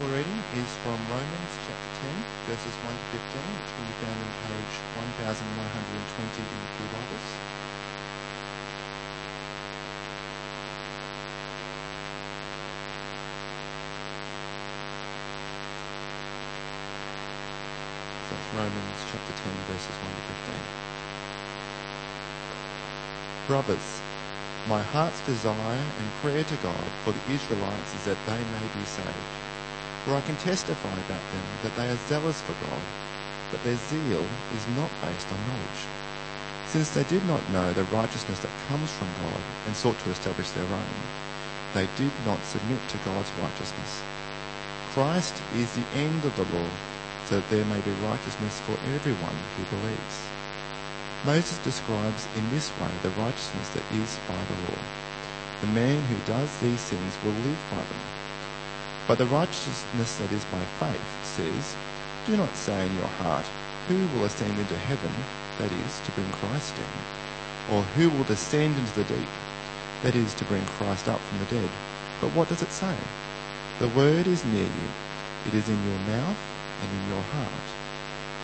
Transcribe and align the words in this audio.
Reading 0.00 0.40
is 0.56 0.64
from 0.80 0.96
Romans 1.12 1.52
chapter 1.68 2.08
10, 2.08 2.24
verses 2.48 2.72
1 2.72 2.88
to 2.88 3.20
15, 3.20 3.20
which 3.20 3.68
can 3.68 3.84
be 3.84 3.92
found 4.00 4.16
on 4.16 4.32
page 4.48 4.72
1120 4.96 6.40
in 6.40 6.56
the 6.56 6.72
Pew 6.72 6.88
Bibles. 6.88 7.28
It's 18.24 18.48
Romans 18.56 19.00
chapter 19.12 19.36
10, 19.36 19.52
verses 19.68 19.96
1 20.00 20.16
to 20.16 20.24
15. 20.32 20.56
Brothers, 23.52 24.00
my 24.66 24.80
heart's 24.80 25.20
desire 25.28 25.76
and 25.76 26.08
prayer 26.24 26.44
to 26.44 26.56
God 26.64 26.88
for 27.04 27.12
the 27.12 27.20
Israelites 27.28 27.92
is 28.00 28.04
that 28.08 28.16
they 28.24 28.40
may 28.40 28.64
be 28.80 28.84
saved. 28.88 29.39
For 30.04 30.14
I 30.14 30.22
can 30.22 30.36
testify 30.36 30.92
about 30.92 31.24
them 31.32 31.44
that 31.62 31.76
they 31.76 31.88
are 31.88 31.96
zealous 32.08 32.40
for 32.40 32.56
God, 32.64 32.82
but 33.50 33.62
their 33.62 33.76
zeal 33.76 34.24
is 34.56 34.64
not 34.76 34.90
based 35.02 35.30
on 35.30 35.38
knowledge. 35.46 35.82
Since 36.68 36.90
they 36.90 37.04
did 37.04 37.24
not 37.26 37.42
know 37.50 37.72
the 37.72 37.84
righteousness 37.84 38.40
that 38.40 38.64
comes 38.68 38.90
from 38.90 39.08
God 39.20 39.40
and 39.66 39.76
sought 39.76 39.98
to 39.98 40.10
establish 40.10 40.50
their 40.52 40.64
own, 40.64 40.94
they 41.74 41.86
did 41.96 42.12
not 42.24 42.42
submit 42.44 42.80
to 42.88 42.98
God's 43.04 43.30
righteousness. 43.42 44.02
Christ 44.94 45.34
is 45.54 45.74
the 45.74 45.86
end 45.94 46.24
of 46.24 46.34
the 46.36 46.48
law, 46.56 46.70
so 47.26 47.36
that 47.36 47.50
there 47.50 47.64
may 47.66 47.80
be 47.80 47.90
righteousness 48.02 48.58
for 48.60 48.78
everyone 48.94 49.36
who 49.56 49.76
believes. 49.76 50.16
Moses 51.26 51.58
describes 51.58 52.26
in 52.36 52.48
this 52.50 52.70
way 52.80 52.90
the 53.02 53.10
righteousness 53.10 53.68
that 53.74 53.84
is 53.92 54.18
by 54.26 54.40
the 54.48 54.72
law. 54.72 54.80
The 55.60 55.66
man 55.68 56.02
who 56.04 56.16
does 56.24 56.58
these 56.60 56.82
things 56.84 57.14
will 57.22 57.36
live 57.44 57.60
by 57.70 57.76
them. 57.76 58.19
But 59.10 59.18
the 59.18 59.26
righteousness 59.26 60.18
that 60.18 60.30
is 60.30 60.44
by 60.54 60.60
faith 60.78 61.02
says, 61.24 61.74
Do 62.26 62.36
not 62.36 62.54
say 62.54 62.86
in 62.86 62.94
your 62.94 63.08
heart, 63.18 63.44
Who 63.88 64.06
will 64.14 64.24
ascend 64.24 64.56
into 64.56 64.76
heaven, 64.76 65.10
that 65.58 65.72
is, 65.72 66.00
to 66.06 66.12
bring 66.12 66.30
Christ 66.30 66.76
down? 66.76 67.74
Or 67.74 67.82
who 67.98 68.08
will 68.10 68.22
descend 68.22 68.78
into 68.78 68.94
the 68.94 69.12
deep, 69.12 69.26
that 70.04 70.14
is, 70.14 70.32
to 70.34 70.44
bring 70.44 70.64
Christ 70.78 71.08
up 71.08 71.18
from 71.18 71.40
the 71.40 71.46
dead? 71.46 71.68
But 72.20 72.30
what 72.34 72.48
does 72.50 72.62
it 72.62 72.70
say? 72.70 72.94
The 73.80 73.88
word 73.88 74.28
is 74.28 74.44
near 74.44 74.62
you, 74.62 74.88
it 75.48 75.54
is 75.54 75.68
in 75.68 75.88
your 75.90 75.98
mouth 76.06 76.38
and 76.80 76.90
in 76.92 77.08
your 77.08 77.22
heart. 77.34 77.66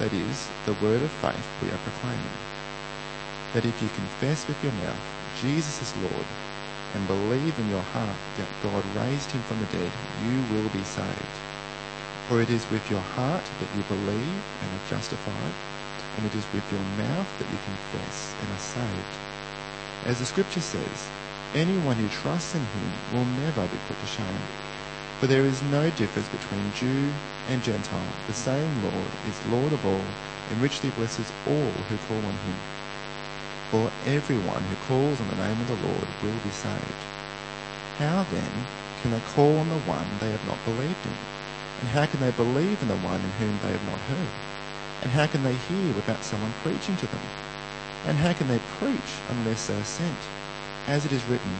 That 0.00 0.12
is, 0.12 0.48
the 0.66 0.74
word 0.84 1.00
of 1.00 1.12
faith 1.22 1.46
we 1.62 1.68
are 1.68 1.78
proclaiming. 1.86 2.38
That 3.54 3.64
if 3.64 3.80
you 3.80 3.88
confess 3.90 4.48
with 4.48 4.60
your 4.64 4.72
mouth 4.82 4.98
Jesus 5.42 5.80
is 5.80 6.02
Lord, 6.02 6.26
and 6.96 7.06
believe 7.06 7.58
in 7.58 7.68
your 7.68 7.82
heart 7.92 8.16
that 8.38 8.48
God 8.62 8.82
raised 8.96 9.30
him 9.30 9.42
from 9.42 9.60
the 9.60 9.66
dead, 9.66 9.92
you 10.24 10.40
will 10.50 10.68
be 10.70 10.82
saved. 10.82 11.36
For 12.26 12.40
it 12.40 12.48
is 12.48 12.68
with 12.70 12.88
your 12.90 13.04
heart 13.04 13.44
that 13.60 13.68
you 13.76 13.84
believe 13.84 14.42
and 14.62 14.72
are 14.72 14.88
justified, 14.88 15.52
and 16.16 16.24
it 16.24 16.34
is 16.34 16.46
with 16.54 16.64
your 16.72 16.80
mouth 16.96 17.28
that 17.38 17.50
you 17.52 17.58
confess 17.68 18.34
and 18.40 18.48
are 18.50 18.64
saved. 18.64 19.14
As 20.06 20.18
the 20.20 20.24
scripture 20.24 20.62
says, 20.64 21.08
anyone 21.54 21.96
who 21.96 22.08
trusts 22.08 22.54
in 22.54 22.64
him 22.64 22.90
will 23.12 23.26
never 23.44 23.68
be 23.68 23.78
put 23.86 24.00
to 24.00 24.06
shame. 24.06 24.48
For 25.20 25.26
there 25.26 25.44
is 25.44 25.62
no 25.64 25.90
difference 25.90 26.28
between 26.30 26.72
Jew 26.72 27.12
and 27.48 27.62
Gentile. 27.62 28.12
The 28.26 28.32
same 28.32 28.82
Lord 28.82 29.12
is 29.28 29.46
Lord 29.52 29.72
of 29.72 29.84
all, 29.84 30.04
and 30.50 30.62
richly 30.62 30.90
blesses 30.90 31.30
all 31.46 31.72
who 31.92 31.96
call 32.08 32.24
on 32.24 32.36
him. 32.48 32.56
For 33.70 33.90
everyone 34.06 34.62
who 34.62 34.76
calls 34.86 35.20
on 35.20 35.28
the 35.28 35.42
name 35.42 35.60
of 35.60 35.68
the 35.68 35.86
Lord 35.88 36.06
will 36.22 36.38
be 36.44 36.50
saved. 36.50 37.02
How 37.98 38.24
then 38.30 38.52
can 39.02 39.10
they 39.10 39.20
call 39.34 39.56
on 39.58 39.68
the 39.68 39.80
one 39.80 40.06
they 40.20 40.30
have 40.30 40.46
not 40.46 40.62
believed 40.64 41.04
in? 41.04 41.18
And 41.80 41.88
how 41.90 42.06
can 42.06 42.20
they 42.20 42.30
believe 42.30 42.80
in 42.80 42.88
the 42.88 43.02
one 43.02 43.20
in 43.20 43.30
whom 43.42 43.58
they 43.62 43.72
have 43.72 43.86
not 43.86 43.98
heard? 44.06 44.34
And 45.02 45.10
how 45.10 45.26
can 45.26 45.42
they 45.42 45.54
hear 45.54 45.94
without 45.94 46.22
someone 46.22 46.54
preaching 46.62 46.96
to 46.96 47.06
them? 47.06 47.26
And 48.06 48.16
how 48.18 48.32
can 48.32 48.48
they 48.48 48.60
preach 48.78 49.12
unless 49.30 49.66
they 49.66 49.76
are 49.76 49.84
sent? 49.84 50.18
As 50.86 51.04
it 51.04 51.12
is 51.12 51.24
written, 51.24 51.50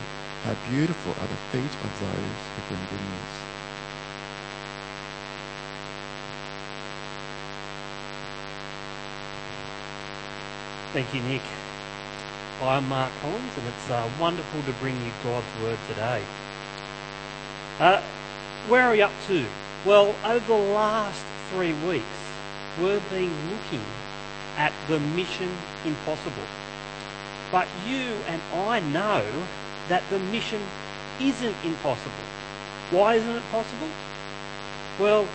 how 0.45 0.55
beautiful 0.71 1.11
are 1.11 1.27
the 1.27 1.43
feet 1.50 1.75
of 1.83 2.00
those 2.00 2.39
who 2.55 2.62
bring 2.69 2.81
good 2.89 3.03
news. 3.03 3.34
Thank 10.93 11.12
you, 11.12 11.21
Nick. 11.22 11.66
I'm 12.62 12.89
Mark 12.89 13.12
Collins, 13.21 13.53
and 13.59 13.69
it's 13.69 13.91
uh, 13.91 14.11
wonderful 14.19 14.62
to 14.62 14.72
bring 14.81 14.97
you 15.05 15.12
God's 15.22 15.47
Word 15.62 15.78
today. 15.89 16.22
Uh, 17.78 18.00
where 18.69 18.81
are 18.81 18.93
we 18.93 19.03
up 19.03 19.12
to? 19.27 19.44
Well, 19.84 20.15
over 20.25 20.47
the 20.47 20.72
last 20.72 21.22
three 21.50 21.75
weeks, 21.87 22.06
we've 22.81 23.11
been 23.11 23.31
looking 23.50 23.84
at 24.56 24.72
the 24.89 24.99
mission 24.99 25.50
impossible. 25.84 26.47
But 27.53 27.69
you 27.87 28.15
and 28.27 28.41
I 28.55 28.81
know 28.81 29.22
that 29.91 30.03
the 30.09 30.19
mission 30.19 30.62
isn't 31.21 31.56
impossible. 31.62 32.25
Why 32.91 33.16
isn't 33.16 33.37
it 33.37 33.45
possible? 33.50 33.91
Well, 34.99 35.28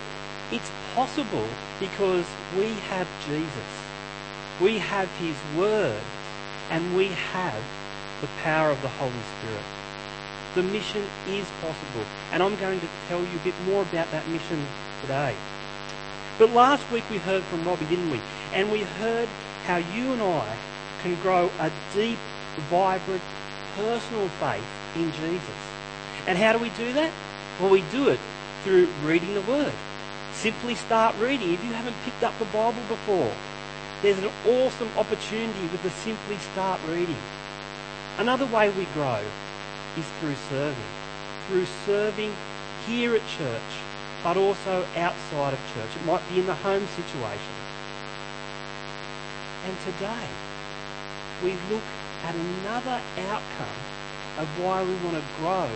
it's 0.51 0.71
possible 0.95 1.47
because 1.79 2.25
we 2.57 2.69
have 2.89 3.07
Jesus. 3.27 3.69
We 4.59 4.79
have 4.79 5.07
His 5.17 5.35
Word 5.55 6.01
and 6.71 6.95
we 6.95 7.07
have 7.07 7.61
the 8.21 8.27
power 8.41 8.71
of 8.71 8.81
the 8.81 8.87
Holy 8.87 9.11
Spirit. 9.37 9.63
The 10.55 10.63
mission 10.63 11.03
is 11.27 11.45
possible, 11.61 12.05
and 12.31 12.41
I'm 12.41 12.55
going 12.55 12.79
to 12.79 12.87
tell 13.07 13.19
you 13.19 13.39
a 13.39 13.43
bit 13.43 13.53
more 13.65 13.83
about 13.83 14.09
that 14.11 14.27
mission 14.29 14.65
today. 15.01 15.35
But 16.39 16.51
last 16.51 16.89
week 16.89 17.03
we 17.11 17.17
heard 17.17 17.43
from 17.43 17.65
Robbie, 17.65 17.85
didn't 17.85 18.09
we? 18.09 18.21
And 18.53 18.71
we 18.71 18.83
heard 18.83 19.27
how 19.65 19.77
you 19.77 20.13
and 20.13 20.21
I 20.21 20.57
can 21.03 21.21
grow 21.21 21.51
a 21.59 21.69
deep, 21.93 22.17
vibrant, 22.69 23.21
personal 23.75 24.29
faith 24.39 24.63
in 24.95 25.11
Jesus. 25.11 25.61
And 26.25 26.37
how 26.37 26.53
do 26.53 26.59
we 26.59 26.69
do 26.69 26.93
that? 26.93 27.11
Well, 27.59 27.69
we 27.69 27.83
do 27.91 28.07
it 28.07 28.19
through 28.63 28.87
reading 29.03 29.33
the 29.33 29.41
Word. 29.41 29.73
Simply 30.33 30.75
start 30.75 31.15
reading. 31.19 31.51
If 31.51 31.63
you 31.63 31.73
haven't 31.73 31.95
picked 32.05 32.23
up 32.23 32.37
the 32.39 32.45
Bible 32.45 32.81
before, 32.87 33.33
there's 34.01 34.17
an 34.17 34.31
awesome 34.47 34.89
opportunity 34.97 35.61
with 35.71 35.83
the 35.83 35.91
Simply 35.91 36.37
Start 36.37 36.81
reading. 36.87 37.17
Another 38.17 38.47
way 38.47 38.69
we 38.71 38.85
grow 38.95 39.21
is 39.95 40.05
through 40.19 40.35
serving. 40.49 40.91
Through 41.47 41.65
serving 41.85 42.33
here 42.87 43.15
at 43.15 43.21
church, 43.27 43.71
but 44.23 44.37
also 44.37 44.85
outside 44.95 45.53
of 45.53 45.59
church. 45.75 45.89
It 45.95 46.05
might 46.05 46.27
be 46.29 46.39
in 46.39 46.47
the 46.47 46.55
home 46.55 46.87
situation. 46.87 47.55
And 49.65 49.77
today, 49.85 50.27
we 51.43 51.53
look 51.69 51.83
at 52.23 52.33
another 52.33 52.99
outcome 53.29 53.81
of 54.39 54.47
why 54.59 54.83
we 54.83 54.95
want 55.05 55.17
to 55.17 55.23
grow 55.37 55.69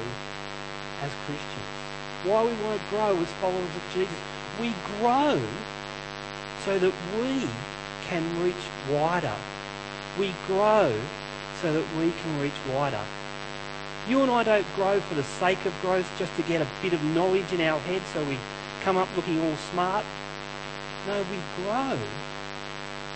as 1.04 1.12
Christians. 1.28 1.76
Why 2.24 2.44
we 2.44 2.54
want 2.64 2.82
to 2.82 2.88
grow 2.90 3.16
as 3.18 3.28
followers 3.34 3.76
of 3.76 3.84
Jesus. 3.94 4.18
We 4.60 4.74
grow 5.00 5.40
so 6.64 6.80
that 6.80 6.94
we 7.20 7.48
can 8.08 8.44
reach 8.44 8.56
wider. 8.90 9.36
We 10.20 10.34
grow 10.48 10.94
so 11.62 11.74
that 11.74 11.86
we 11.98 12.12
can 12.12 12.42
reach 12.42 12.54
wider. 12.72 13.04
You 14.08 14.22
and 14.22 14.32
I 14.32 14.44
don't 14.44 14.66
grow 14.76 15.00
for 15.00 15.16
the 15.16 15.24
sake 15.24 15.66
of 15.66 15.74
growth 15.82 16.10
just 16.20 16.36
to 16.36 16.44
get 16.44 16.62
a 16.62 16.68
bit 16.82 16.94
of 16.94 17.04
knowledge 17.04 17.52
in 17.52 17.62
our 17.62 17.80
head 17.80 18.02
so 18.14 18.24
we 18.26 18.38
come 18.84 18.98
up 18.98 19.10
looking 19.16 19.40
all 19.42 19.56
smart. 19.72 20.06
No, 21.08 21.18
we 21.32 21.64
grow 21.64 21.98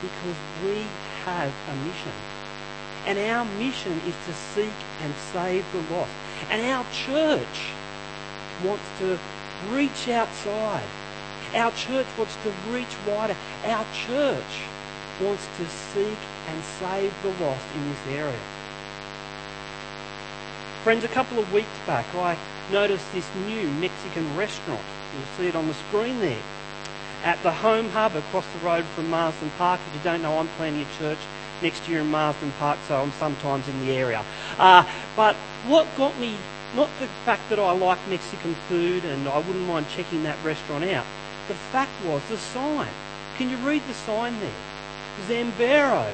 because 0.01 0.37
we 0.63 0.85
have 1.25 1.53
a 1.69 1.75
mission. 1.85 2.13
And 3.05 3.19
our 3.19 3.45
mission 3.57 3.93
is 4.05 4.15
to 4.25 4.33
seek 4.33 4.73
and 5.01 5.13
save 5.31 5.65
the 5.71 5.93
lost. 5.93 6.11
And 6.49 6.61
our 6.65 6.85
church 6.91 7.71
wants 8.63 8.83
to 8.99 9.19
reach 9.69 10.09
outside. 10.09 10.83
Our 11.53 11.71
church 11.71 12.07
wants 12.17 12.35
to 12.43 12.53
reach 12.71 12.95
wider. 13.07 13.35
Our 13.65 13.85
church 13.93 14.67
wants 15.21 15.47
to 15.57 15.65
seek 15.93 16.17
and 16.47 16.63
save 16.79 17.13
the 17.23 17.29
lost 17.43 17.65
in 17.75 17.89
this 17.89 18.07
area. 18.17 18.39
Friends, 20.83 21.03
a 21.03 21.09
couple 21.09 21.39
of 21.39 21.51
weeks 21.51 21.67
back, 21.85 22.05
I 22.15 22.37
noticed 22.71 23.11
this 23.13 23.27
new 23.45 23.69
Mexican 23.71 24.35
restaurant. 24.37 24.81
You'll 25.13 25.37
see 25.37 25.47
it 25.47 25.55
on 25.55 25.67
the 25.67 25.73
screen 25.73 26.19
there. 26.19 26.41
At 27.23 27.41
the 27.43 27.51
Home 27.51 27.89
Hub 27.89 28.15
across 28.15 28.45
the 28.53 28.65
road 28.65 28.85
from 28.95 29.09
Marsden 29.09 29.51
Park. 29.57 29.81
If 29.87 29.95
you 29.95 30.01
don't 30.03 30.21
know, 30.21 30.39
I'm 30.39 30.47
planning 30.55 30.81
a 30.81 30.97
church 30.97 31.17
next 31.61 31.87
year 31.89 31.99
in 31.99 32.07
Marsden 32.07 32.53
Park, 32.59 32.79
so 32.87 33.01
I'm 33.01 33.11
sometimes 33.13 33.67
in 33.67 33.85
the 33.85 33.91
area. 33.91 34.23
Uh, 34.57 34.89
but 35.17 35.35
what 35.67 35.85
got 35.97 36.17
me, 36.17 36.35
not 36.75 36.89
the 37.01 37.07
fact 37.25 37.41
that 37.49 37.59
I 37.59 37.71
like 37.73 37.99
Mexican 38.07 38.55
food 38.69 39.03
and 39.03 39.27
I 39.27 39.37
wouldn't 39.39 39.67
mind 39.67 39.87
checking 39.89 40.23
that 40.23 40.41
restaurant 40.45 40.85
out, 40.85 41.05
the 41.49 41.55
fact 41.55 41.91
was 42.05 42.21
the 42.29 42.37
sign. 42.37 42.87
Can 43.37 43.49
you 43.49 43.57
read 43.57 43.81
the 43.87 43.93
sign 43.93 44.39
there? 44.39 44.51
Zambreros 45.27 46.13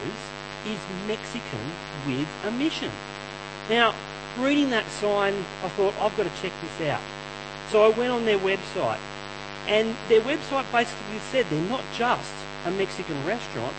is 0.66 0.80
Mexican 1.08 1.72
with 2.08 2.28
a 2.44 2.52
mission. 2.52 2.92
Now, 3.70 3.94
reading 4.40 4.70
that 4.72 4.86
sign, 4.88 5.34
I 5.64 5.70
thought, 5.70 5.94
I've 6.00 6.16
got 6.18 6.24
to 6.24 6.42
check 6.42 6.52
this 6.62 6.90
out. 6.90 7.02
So 7.72 7.84
I 7.84 7.90
went 7.98 8.12
on 8.12 8.26
their 8.26 8.40
website 8.40 9.00
And 9.68 9.96
their 10.10 10.22
website 10.22 10.72
basically 10.72 11.20
said 11.32 11.46
they're 11.50 11.70
not 11.70 11.84
just 11.98 12.32
a 12.66 12.72
Mexican 12.72 13.18
restaurant, 13.26 13.74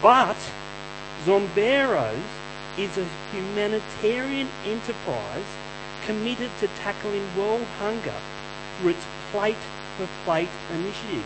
but 0.00 0.36
Zambreros 1.24 2.22
is 2.78 2.96
a 2.96 3.06
humanitarian 3.32 4.48
enterprise 4.64 5.44
committed 6.06 6.50
to 6.60 6.68
tackling 6.80 7.26
world 7.36 7.66
hunger 7.78 8.14
through 8.78 8.90
its 8.90 9.04
Plate 9.30 9.56
for 9.96 10.08
Plate 10.24 10.48
initiative. 10.72 11.24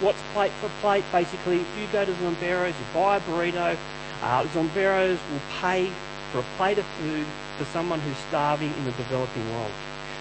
What's 0.00 0.22
Plate 0.32 0.52
for 0.62 0.70
Plate? 0.80 1.04
Basically, 1.12 1.60
if 1.60 1.78
you 1.78 1.86
go 1.92 2.06
to 2.06 2.12
Zambreros, 2.12 2.68
you 2.68 2.86
buy 2.94 3.18
a 3.18 3.20
burrito, 3.20 3.76
uh, 4.22 4.44
Zambreros 4.44 5.18
will 5.30 5.42
pay 5.60 5.92
for 6.32 6.38
a 6.38 6.44
plate 6.56 6.78
of 6.78 6.86
food 6.86 7.26
for 7.58 7.66
someone 7.66 8.00
who's 8.00 8.16
starving 8.28 8.72
in 8.72 8.84
the 8.84 8.92
developing 8.92 9.46
world. 9.52 9.70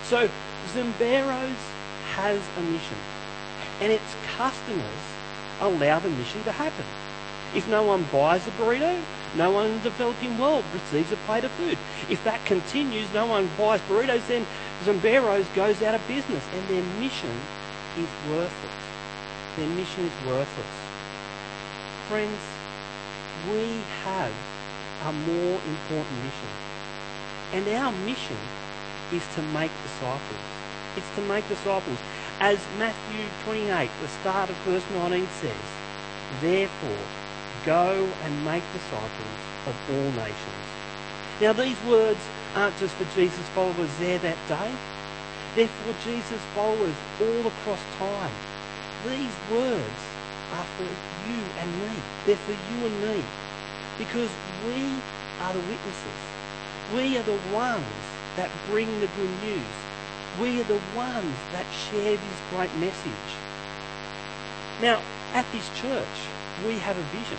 So 0.04 0.30
Zambreros 0.74 1.56
has 2.16 2.42
a 2.58 2.62
mission, 2.62 2.98
and 3.80 3.94
its 3.94 4.04
customers 4.36 4.84
allow 5.62 6.00
the 6.00 6.10
mission 6.10 6.44
to 6.44 6.52
happen. 6.52 6.86
If 7.56 7.66
no 7.70 7.84
one 7.84 8.04
buys 8.12 8.46
a 8.48 8.52
burrito, 8.52 9.02
no 9.38 9.52
one 9.52 9.68
in 9.68 9.78
the 9.78 9.84
developing 9.84 10.38
world 10.38 10.66
receives 10.74 11.14
a 11.14 11.18
plate 11.26 11.46
of 11.46 11.52
food. 11.52 11.78
If 12.10 12.22
that 12.26 12.44
continues, 12.46 13.14
no 13.14 13.28
one 13.28 13.50
buys 13.58 13.80
burritos, 13.88 14.28
then 14.28 14.46
Zambreros 14.84 15.46
goes 15.56 15.82
out 15.82 15.96
of 15.96 16.06
business, 16.06 16.44
and 16.54 16.68
their 16.68 16.84
mission 17.00 17.32
is 17.98 18.10
worthless. 18.28 18.89
Their 19.60 19.68
mission 19.76 20.06
is 20.06 20.26
worthless. 20.26 20.76
Friends, 22.08 22.40
we 23.52 23.82
have 24.06 24.32
a 25.04 25.12
more 25.12 25.60
important 25.68 26.16
mission. 26.24 26.54
And 27.52 27.68
our 27.76 27.92
mission 28.08 28.38
is 29.12 29.22
to 29.36 29.42
make 29.52 29.72
disciples. 29.84 30.40
It's 30.96 31.14
to 31.16 31.22
make 31.24 31.46
disciples. 31.50 31.98
As 32.40 32.58
Matthew 32.78 33.26
28, 33.44 33.90
the 34.02 34.08
start 34.08 34.50
of 34.50 34.56
verse 34.64 34.84
19 34.94 35.28
says, 35.42 35.52
Therefore, 36.40 37.06
go 37.66 38.10
and 38.24 38.46
make 38.46 38.64
disciples 38.72 39.40
of 39.68 39.76
all 39.92 40.12
nations. 40.24 40.66
Now, 41.42 41.52
these 41.52 41.76
words 41.84 42.22
aren't 42.56 42.78
just 42.78 42.96
for 42.96 43.14
Jesus' 43.14 43.46
followers 43.50 43.92
there 44.00 44.20
that 44.20 44.38
day. 44.48 44.72
They're 45.56 45.68
for 45.68 45.94
Jesus' 46.06 46.40
followers 46.56 46.96
all 47.20 47.46
across 47.46 47.80
time. 47.98 48.32
These 49.06 49.36
words 49.50 50.00
are 50.52 50.66
for 50.76 50.84
you 50.84 51.40
and 51.60 51.72
me. 51.82 51.96
They're 52.26 52.36
for 52.36 52.52
you 52.52 52.86
and 52.86 53.02
me. 53.02 53.24
Because 53.98 54.30
we 54.68 54.84
are 55.40 55.54
the 55.54 55.60
witnesses. 55.60 56.20
We 56.94 57.18
are 57.18 57.24
the 57.24 57.40
ones 57.54 57.86
that 58.36 58.50
bring 58.68 58.88
the 59.00 59.08
good 59.08 59.30
news. 59.42 59.76
We 60.40 60.60
are 60.60 60.66
the 60.66 60.82
ones 60.96 61.36
that 61.54 61.66
share 61.72 62.18
this 62.18 62.40
great 62.52 62.74
message. 62.76 63.30
Now, 64.82 65.02
at 65.34 65.46
this 65.52 65.70
church, 65.80 66.16
we 66.66 66.78
have 66.80 66.98
a 66.98 67.04
vision. 67.16 67.38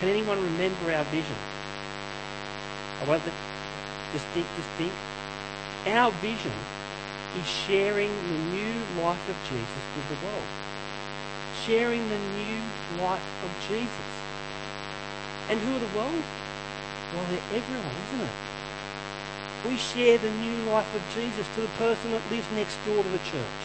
Can 0.00 0.08
anyone 0.08 0.42
remember 0.42 0.92
our 0.92 1.04
vision? 1.04 1.36
I 3.02 3.04
won't 3.04 3.24
let, 3.24 3.34
just 4.12 4.24
think, 4.26 4.46
just 4.56 4.68
think. 4.76 4.92
Our 5.86 6.12
vision 6.12 6.52
is 7.38 7.46
sharing 7.46 8.10
the 8.10 8.38
new 8.56 8.74
life 9.02 9.28
of 9.28 9.36
Jesus 9.48 9.84
with 9.96 10.08
the 10.08 10.26
world. 10.26 10.48
Sharing 11.64 12.08
the 12.08 12.18
new 12.18 12.60
life 13.02 13.44
of 13.44 13.50
Jesus. 13.68 14.10
And 15.48 15.60
who 15.60 15.76
are 15.76 15.78
the 15.78 15.96
world? 15.96 16.24
Well, 17.14 17.26
they're 17.30 17.60
everyone, 17.60 17.94
isn't 18.08 18.26
it? 18.26 18.36
We 19.68 19.76
share 19.76 20.18
the 20.18 20.30
new 20.30 20.56
life 20.70 20.92
of 20.94 21.02
Jesus 21.14 21.46
to 21.54 21.60
the 21.60 21.74
person 21.78 22.12
that 22.12 22.22
lives 22.30 22.46
next 22.54 22.76
door 22.84 23.02
to 23.02 23.08
the 23.08 23.18
church. 23.18 23.60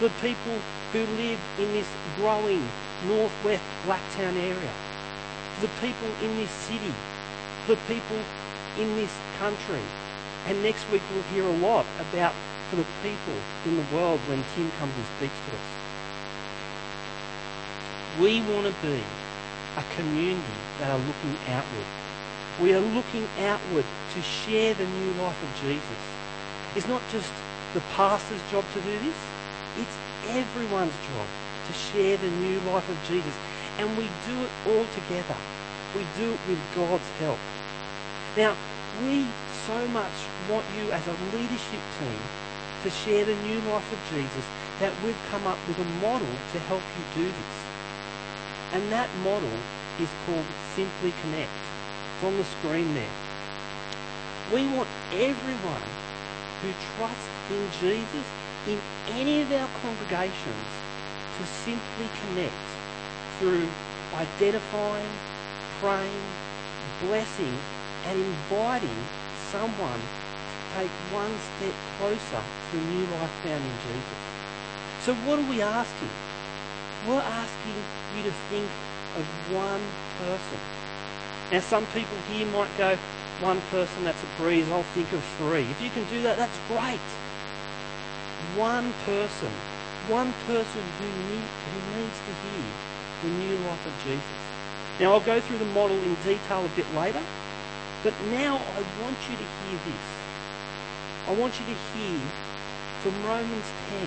The 0.00 0.10
people 0.20 0.58
who 0.92 1.00
live 1.16 1.40
in 1.58 1.72
this 1.72 1.88
growing 2.16 2.62
northwest 3.06 3.62
Blacktown 3.84 4.36
area. 4.36 4.72
The 5.60 5.70
people 5.80 6.08
in 6.22 6.36
this 6.36 6.50
city. 6.50 6.94
The 7.66 7.76
people 7.88 8.20
in 8.78 8.94
this 8.96 9.12
country. 9.38 9.82
And 10.46 10.62
next 10.62 10.88
week 10.92 11.02
we'll 11.12 11.22
hear 11.34 11.44
a 11.44 11.56
lot 11.58 11.84
about 12.08 12.32
for 12.70 12.76
the 12.76 12.86
people 13.02 13.34
in 13.64 13.76
the 13.76 13.84
world 13.94 14.20
when 14.28 14.42
Tim 14.54 14.70
comes 14.78 14.94
and 14.94 15.06
speaks 15.18 15.34
to 15.50 15.56
us. 15.56 15.68
We 18.20 18.40
want 18.42 18.66
to 18.66 18.74
be 18.82 19.02
a 19.76 19.84
community 19.96 20.60
that 20.78 20.90
are 20.90 20.98
looking 20.98 21.36
outward. 21.48 21.84
We 22.62 22.74
are 22.74 22.80
looking 22.80 23.26
outward 23.40 23.84
to 24.14 24.22
share 24.22 24.74
the 24.74 24.86
new 24.86 25.12
life 25.14 25.42
of 25.42 25.60
Jesus. 25.62 26.00
It's 26.76 26.88
not 26.88 27.02
just 27.10 27.30
the 27.74 27.80
pastor's 27.94 28.40
job 28.50 28.64
to 28.74 28.80
do 28.80 28.98
this, 29.00 29.16
it's 29.78 29.96
everyone's 30.28 30.94
job 31.12 31.26
to 31.66 31.72
share 31.72 32.16
the 32.16 32.30
new 32.30 32.60
life 32.60 32.88
of 32.88 32.98
Jesus. 33.08 33.34
And 33.78 33.90
we 33.98 34.04
do 34.26 34.42
it 34.42 34.50
all 34.66 34.86
together. 34.94 35.36
We 35.94 36.06
do 36.16 36.32
it 36.32 36.40
with 36.48 36.60
God's 36.74 37.08
help. 37.18 37.38
Now, 38.36 38.56
we 39.02 39.26
so 39.66 39.88
much 39.88 40.12
want 40.48 40.64
you 40.78 40.92
as 40.92 41.04
a 41.08 41.16
leadership 41.34 41.82
team 41.98 42.20
to 42.84 42.90
share 42.90 43.24
the 43.24 43.34
new 43.42 43.58
life 43.66 43.92
of 43.92 43.98
Jesus 44.14 44.46
that 44.78 44.92
we've 45.04 45.18
come 45.28 45.44
up 45.44 45.58
with 45.66 45.76
a 45.80 45.88
model 46.00 46.34
to 46.52 46.58
help 46.70 46.82
you 46.94 47.22
do 47.22 47.26
this. 47.26 47.56
And 48.74 48.92
that 48.92 49.10
model 49.24 49.58
is 49.98 50.08
called 50.24 50.46
Simply 50.76 51.12
Connect. 51.22 51.50
It's 51.50 52.24
on 52.24 52.36
the 52.36 52.44
screen 52.44 52.94
there. 52.94 53.16
We 54.54 54.68
want 54.68 54.88
everyone 55.12 55.88
who 56.62 56.70
trusts 56.94 57.28
in 57.50 57.66
Jesus 57.80 58.26
in 58.68 58.78
any 59.18 59.42
of 59.42 59.50
our 59.50 59.68
congregations 59.82 60.68
to 61.38 61.46
simply 61.66 62.06
connect 62.22 62.66
through 63.40 63.66
identifying, 64.14 65.10
praying, 65.80 66.26
blessing, 67.02 67.58
and 68.06 68.16
inviting 68.16 69.02
someone 69.56 70.00
take 70.76 70.90
one 71.08 71.32
step 71.56 71.72
closer 71.96 72.42
to 72.70 72.76
new 72.76 73.04
life 73.16 73.32
found 73.40 73.64
in 73.64 73.76
Jesus. 73.88 74.20
So 75.00 75.14
what 75.24 75.38
are 75.38 75.48
we 75.48 75.62
asking? 75.62 76.12
We're 77.08 77.24
asking 77.24 77.80
you 78.14 78.22
to 78.24 78.34
think 78.52 78.68
of 79.16 79.24
one 79.56 79.80
person. 80.20 80.60
Now 81.52 81.60
some 81.60 81.86
people 81.96 82.18
here 82.30 82.44
might 82.52 82.68
go, 82.76 82.98
one 83.40 83.62
person, 83.72 84.04
that's 84.04 84.22
a 84.22 84.30
breeze, 84.36 84.68
I'll 84.68 84.82
think 84.92 85.10
of 85.14 85.24
three. 85.38 85.64
If 85.64 85.80
you 85.80 85.88
can 85.88 86.04
do 86.10 86.20
that, 86.22 86.36
that's 86.36 86.58
great. 86.68 87.06
One 88.60 88.92
person, 89.06 89.52
one 90.08 90.34
person 90.46 90.84
who, 91.00 91.08
need, 91.32 91.48
who 91.64 91.78
needs 91.96 92.18
to 92.28 92.32
hear 92.44 92.68
the 93.24 93.30
new 93.40 93.56
life 93.64 93.86
of 93.86 93.94
Jesus. 94.04 94.40
Now 95.00 95.12
I'll 95.12 95.24
go 95.24 95.40
through 95.40 95.58
the 95.58 95.72
model 95.72 95.96
in 95.96 96.14
detail 96.24 96.64
a 96.64 96.72
bit 96.76 96.88
later, 96.94 97.22
but 98.06 98.14
now 98.30 98.54
I 98.54 98.82
want 99.02 99.18
you 99.26 99.34
to 99.34 99.46
hear 99.66 99.78
this. 99.82 100.06
I 101.26 101.34
want 101.34 101.58
you 101.58 101.66
to 101.66 101.76
hear 101.90 102.22
from 103.02 103.18
Romans 103.26 103.66
10 103.90 104.06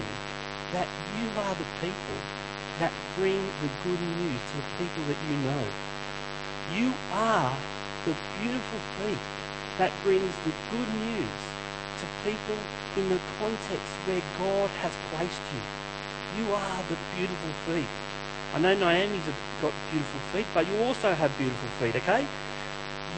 that 0.71 0.87
you 1.19 1.27
are 1.35 1.51
the 1.59 1.67
people 1.83 2.19
that 2.79 2.93
bring 3.19 3.43
the 3.59 3.67
good 3.83 3.99
news 3.99 4.39
to 4.39 4.55
the 4.55 4.67
people 4.79 5.03
that 5.03 5.19
you 5.27 5.35
know. 5.43 5.63
You 6.71 6.93
are 7.11 7.51
the 8.07 8.15
beautiful 8.39 8.79
feet 9.03 9.25
that 9.83 9.91
brings 10.07 10.31
the 10.47 10.55
good 10.71 10.89
news 11.03 11.39
to 11.99 12.05
people 12.23 12.59
in 12.95 13.09
the 13.09 13.19
context 13.35 13.91
where 14.07 14.23
God 14.39 14.69
has 14.79 14.95
placed 15.11 15.43
you. 15.51 15.63
You 16.39 16.53
are 16.55 16.79
the 16.87 16.95
beautiful 17.19 17.51
feet. 17.67 17.91
I 18.55 18.59
know 18.59 18.79
Naomi's 18.79 19.27
got 19.59 19.73
beautiful 19.91 20.21
feet, 20.31 20.47
but 20.53 20.65
you 20.71 20.87
also 20.87 21.11
have 21.11 21.37
beautiful 21.37 21.67
feet, 21.83 21.97
okay? 21.97 22.25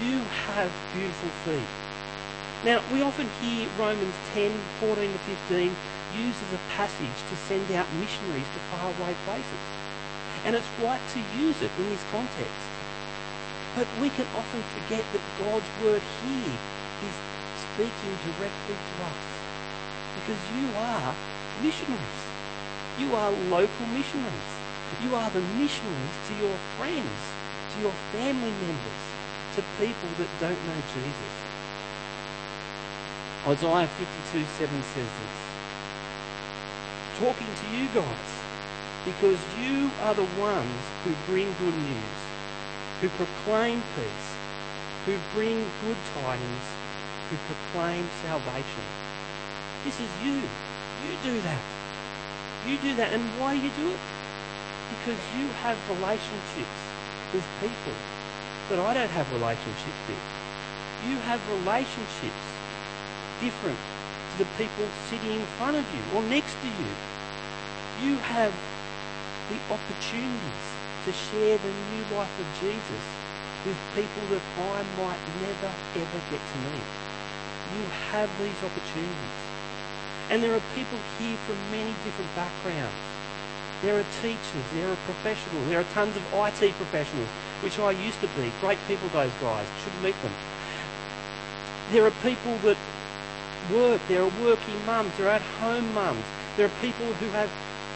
You 0.02 0.18
have 0.50 0.74
beautiful 0.98 1.30
feet. 1.46 1.70
Now, 2.66 2.82
we 2.92 3.04
often 3.04 3.30
hear 3.38 3.70
Romans 3.78 4.16
10, 4.34 4.50
14 4.82 4.98
to 4.98 5.20
15 5.46 5.70
used 6.18 6.42
as 6.42 6.54
a 6.58 6.62
passage 6.74 7.18
to 7.30 7.36
send 7.46 7.70
out 7.70 7.86
missionaries 8.02 8.50
to 8.50 8.60
faraway 8.74 9.14
places. 9.30 9.62
And 10.42 10.56
it's 10.56 10.66
right 10.82 11.02
to 11.14 11.20
use 11.38 11.62
it 11.62 11.70
in 11.78 11.86
this 11.94 12.02
context. 12.10 12.66
But 13.78 13.86
we 14.02 14.10
can 14.10 14.26
often 14.34 14.66
forget 14.74 15.06
that 15.14 15.22
God's 15.38 15.70
word 15.86 16.02
here 16.26 16.58
is 17.06 17.16
speaking 17.62 18.18
directly 18.26 18.74
to 18.74 18.94
us. 19.06 19.22
Because 20.18 20.42
you 20.58 20.66
are 20.82 21.14
missionaries. 21.62 22.22
You 22.98 23.14
are 23.14 23.30
local 23.54 23.86
missionaries. 23.94 24.50
You 25.06 25.14
are 25.14 25.30
the 25.30 25.46
missionaries 25.62 26.18
to 26.26 26.34
your 26.42 26.58
friends, 26.82 27.22
to 27.78 27.82
your 27.86 27.94
family 28.18 28.50
members, 28.66 29.11
to 29.56 29.64
people 29.78 30.10
that 30.18 30.30
don't 30.40 30.62
know 30.66 30.80
Jesus. 30.94 31.34
Isaiah 33.48 33.88
52 33.88 34.46
7 34.46 34.84
says 34.84 35.12
this. 35.20 35.38
Talking 37.20 37.52
to 37.52 37.68
you 37.76 37.88
guys, 37.94 38.32
because 39.04 39.40
you 39.60 39.92
are 40.04 40.16
the 40.16 40.30
ones 40.40 40.82
who 41.04 41.12
bring 41.28 41.52
good 41.60 41.76
news, 41.76 42.20
who 43.02 43.10
proclaim 43.10 43.84
peace, 43.96 44.30
who 45.06 45.18
bring 45.36 45.60
good 45.84 45.98
tidings, 46.16 46.66
who 47.30 47.36
proclaim 47.52 48.08
salvation. 48.24 48.88
This 49.84 50.00
is 50.00 50.10
you. 50.24 50.40
You 51.04 51.18
do 51.24 51.42
that. 51.42 51.64
You 52.66 52.78
do 52.78 52.96
that. 52.96 53.12
And 53.12 53.24
why 53.40 53.58
do 53.58 53.64
you 53.64 53.72
do 53.76 53.90
it? 53.90 54.00
Because 54.96 55.20
you 55.36 55.48
have 55.60 55.78
relationships 55.90 56.80
with 57.34 57.44
people 57.60 58.21
that 58.72 58.80
I 58.80 58.94
don't 58.96 59.12
have 59.12 59.28
relationships 59.36 60.02
with. 60.08 60.24
You 61.04 61.20
have 61.28 61.44
relationships 61.60 62.44
different 63.44 63.76
to 63.76 64.36
the 64.40 64.50
people 64.56 64.88
sitting 65.12 65.44
in 65.44 65.46
front 65.60 65.76
of 65.76 65.84
you 65.92 66.00
or 66.16 66.24
next 66.32 66.56
to 66.64 66.70
you. 66.80 66.92
You 68.00 68.16
have 68.32 68.56
the 69.52 69.60
opportunities 69.68 70.64
to 71.04 71.12
share 71.12 71.60
the 71.60 71.74
new 71.92 72.04
life 72.16 72.32
of 72.40 72.48
Jesus 72.64 73.04
with 73.68 73.76
people 73.92 74.24
that 74.32 74.44
I 74.56 74.80
might 74.96 75.20
never 75.44 75.72
ever 76.00 76.20
get 76.32 76.40
to 76.40 76.58
meet. 76.72 76.92
You 77.76 77.84
have 78.16 78.32
these 78.40 78.56
opportunities. 78.64 79.36
And 80.32 80.40
there 80.40 80.56
are 80.56 80.64
people 80.80 81.00
here 81.20 81.36
from 81.44 81.60
many 81.76 81.92
different 82.08 82.32
backgrounds. 82.40 83.04
There 83.84 84.00
are 84.00 84.06
teachers, 84.24 84.66
there 84.72 84.88
are 84.88 84.96
professionals, 85.04 85.68
there 85.68 85.82
are 85.82 85.90
tons 85.92 86.16
of 86.16 86.24
IT 86.32 86.72
professionals, 86.80 87.28
which 87.62 87.80
I 87.80 87.92
used 87.92 88.20
to 88.22 88.28
be. 88.36 88.52
Great 88.60 88.80
people, 88.88 89.08
those 89.10 89.32
guys. 89.42 89.68
Should 89.84 90.04
meet 90.04 90.20
them. 90.22 90.34
There 91.92 92.06
are 92.06 92.16
people 92.24 92.58
that 92.64 92.78
work, 93.72 94.02
there 94.08 94.24
are 94.24 94.34
working 94.42 94.86
mums, 94.86 95.12
there 95.18 95.28
are 95.28 95.36
at-home 95.36 95.94
mums. 95.94 96.24
There 96.58 96.66
are 96.66 96.76
people 96.82 97.06
who 97.06 97.28
have 97.30 97.50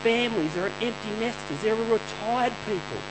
families, 0.03 0.53
there 0.53 0.65
are 0.65 0.77
empty 0.81 1.11
nesters, 1.19 1.61
there 1.61 1.75
are 1.75 1.91
retired 1.91 2.53
people. 2.65 3.01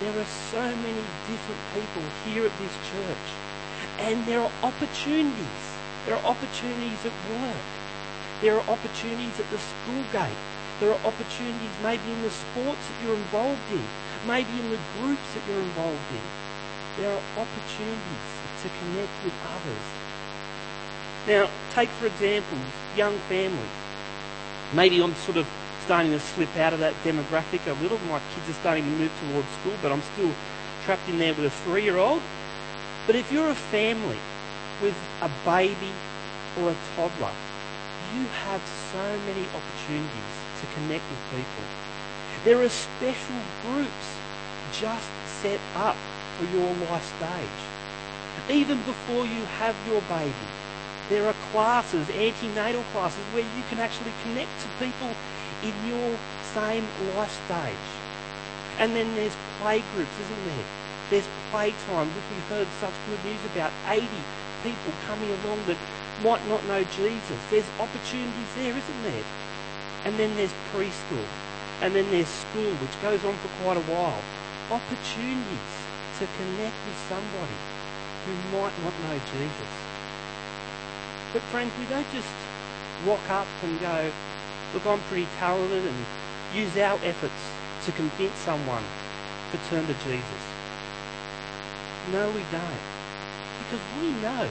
There 0.00 0.18
are 0.18 0.30
so 0.50 0.64
many 0.64 1.04
different 1.28 1.60
people 1.74 2.02
here 2.24 2.46
at 2.46 2.58
this 2.58 2.72
church. 2.90 3.26
And 3.98 4.24
there 4.24 4.40
are 4.40 4.50
opportunities. 4.62 5.64
There 6.06 6.16
are 6.16 6.24
opportunities 6.24 7.04
at 7.04 7.12
work. 7.36 7.64
There 8.40 8.56
are 8.56 8.64
opportunities 8.70 9.38
at 9.38 9.50
the 9.50 9.58
school 9.58 10.02
gate. 10.12 10.40
There 10.80 10.90
are 10.90 11.00
opportunities 11.04 11.74
maybe 11.82 12.10
in 12.10 12.22
the 12.22 12.30
sports 12.30 12.80
that 12.80 12.96
you're 13.04 13.16
involved 13.16 13.60
in, 13.70 13.84
maybe 14.26 14.50
in 14.52 14.70
the 14.70 14.78
groups 14.98 15.22
that 15.34 15.42
you're 15.48 15.62
involved 15.62 16.10
in. 16.12 16.24
There 17.02 17.12
are 17.12 17.22
opportunities 17.36 18.30
to 18.62 18.68
connect 18.68 19.12
with 19.24 19.34
others. 19.46 19.86
Now, 21.26 21.50
take 21.74 21.88
for 21.90 22.06
example, 22.06 22.58
young 22.96 23.16
families. 23.28 23.76
Maybe 24.74 25.02
I'm 25.02 25.14
sort 25.14 25.36
of 25.36 25.48
starting 25.84 26.12
to 26.12 26.20
slip 26.20 26.54
out 26.56 26.72
of 26.72 26.80
that 26.80 26.94
demographic 27.04 27.66
a 27.66 27.74
little. 27.82 27.98
My 28.08 28.20
kids 28.34 28.48
are 28.50 28.60
starting 28.60 28.84
to 28.84 28.90
move 28.90 29.12
towards 29.28 29.48
school, 29.60 29.74
but 29.82 29.92
I'm 29.92 30.02
still 30.14 30.30
trapped 30.84 31.08
in 31.08 31.18
there 31.18 31.34
with 31.34 31.46
a 31.46 31.50
three-year-old. 31.50 32.22
But 33.06 33.16
if 33.16 33.32
you're 33.32 33.48
a 33.48 33.54
family 33.54 34.18
with 34.82 34.96
a 35.22 35.30
baby 35.44 35.92
or 36.58 36.70
a 36.70 36.76
toddler, 36.96 37.32
you 38.14 38.24
have 38.44 38.62
so 38.92 39.18
many 39.26 39.44
opportunities 39.54 40.34
to 40.60 40.66
connect 40.74 41.04
with 41.10 41.20
people. 41.30 41.89
There 42.42 42.62
are 42.62 42.70
special 42.70 43.36
groups 43.66 44.08
just 44.72 45.10
set 45.42 45.60
up 45.76 45.96
for 46.38 46.46
your 46.56 46.72
life 46.88 47.04
stage. 47.20 47.60
Even 48.48 48.78
before 48.84 49.26
you 49.26 49.44
have 49.60 49.76
your 49.86 50.00
baby, 50.08 50.48
there 51.10 51.26
are 51.26 51.34
classes, 51.52 52.08
antenatal 52.08 52.82
classes, 52.92 53.20
where 53.34 53.42
you 53.42 53.62
can 53.68 53.78
actually 53.78 54.12
connect 54.22 54.48
to 54.62 54.68
people 54.82 55.12
in 55.62 55.74
your 55.86 56.16
same 56.54 56.86
life 57.12 57.30
stage. 57.44 57.88
And 58.78 58.96
then 58.96 59.14
there's 59.16 59.36
play 59.60 59.84
groups, 59.94 60.16
isn't 60.24 60.44
there? 60.46 60.64
There's 61.10 61.28
playtime, 61.50 62.08
which 62.08 62.24
we 62.32 62.40
heard 62.48 62.68
such 62.80 62.94
good 63.06 63.22
news 63.22 63.44
about. 63.52 63.70
80 63.86 64.08
people 64.62 64.94
coming 65.06 65.28
along 65.44 65.60
that 65.66 65.76
might 66.24 66.48
not 66.48 66.64
know 66.64 66.84
Jesus. 66.84 67.40
There's 67.50 67.68
opportunities 67.78 68.50
there, 68.56 68.72
isn't 68.72 69.02
there? 69.02 69.24
And 70.06 70.16
then 70.16 70.34
there's 70.36 70.54
preschool. 70.72 71.28
And 71.80 71.94
then 71.94 72.10
there's 72.10 72.28
school, 72.28 72.72
which 72.76 73.02
goes 73.02 73.24
on 73.24 73.34
for 73.40 73.48
quite 73.64 73.76
a 73.76 73.86
while. 73.88 74.20
Opportunities 74.70 75.72
to 76.20 76.28
connect 76.36 76.76
with 76.84 76.98
somebody 77.08 77.58
who 78.26 78.32
might 78.52 78.76
not 78.84 78.92
know 79.08 79.16
Jesus. 79.32 79.72
But 81.32 81.42
friends, 81.48 81.72
we 81.80 81.86
don't 81.86 82.06
just 82.12 82.28
rock 83.06 83.24
up 83.30 83.48
and 83.64 83.80
go, 83.80 84.12
look, 84.74 84.84
I'm 84.86 85.00
pretty 85.08 85.26
talented 85.38 85.86
and 85.86 85.96
use 86.54 86.76
our 86.76 86.98
efforts 87.02 87.40
to 87.86 87.92
convince 87.92 88.36
someone 88.44 88.84
to 89.52 89.58
turn 89.70 89.86
to 89.86 89.94
Jesus. 90.04 90.42
No, 92.12 92.28
we 92.28 92.44
don't. 92.52 92.84
Because 93.64 93.84
we 94.00 94.10
know 94.20 94.48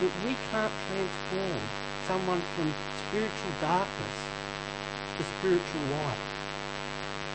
that 0.00 0.12
we 0.26 0.36
can't 0.50 0.72
transform 0.88 1.60
someone 2.06 2.40
from 2.56 2.72
spiritual 3.08 3.52
darkness 3.60 4.16
to 5.16 5.24
spiritual 5.24 5.82
light. 5.96 6.29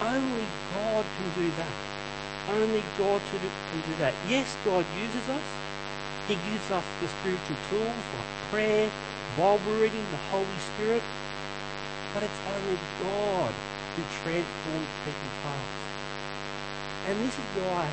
Only 0.02 0.48
God 0.74 1.06
can 1.18 1.42
do 1.42 1.52
that. 1.56 1.72
Only 2.50 2.84
God 2.98 3.22
can 3.32 3.40
do 3.40 3.96
that. 4.00 4.14
Yes, 4.28 4.56
God 4.66 4.86
uses 5.00 5.30
us. 5.30 5.48
He 6.28 6.36
gives 6.36 6.70
us 6.70 6.84
the 7.00 7.08
spiritual 7.08 7.56
tools 7.70 8.06
like 8.18 8.32
prayer, 8.52 8.92
Bible 9.38 9.72
reading, 9.80 10.06
the 10.12 10.18
Holy 10.30 10.60
Spirit. 10.76 11.02
But 12.14 12.24
it's 12.24 12.42
only 12.48 12.78
God 13.02 13.54
who 13.96 14.04
transforms 14.24 14.92
people's 15.06 15.40
hearts. 15.44 15.76
And 17.08 17.20
this 17.22 17.34
is 17.34 17.50
why 17.64 17.90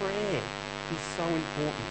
prayer 0.00 0.42
is 0.92 1.02
so 1.16 1.24
important. 1.24 1.90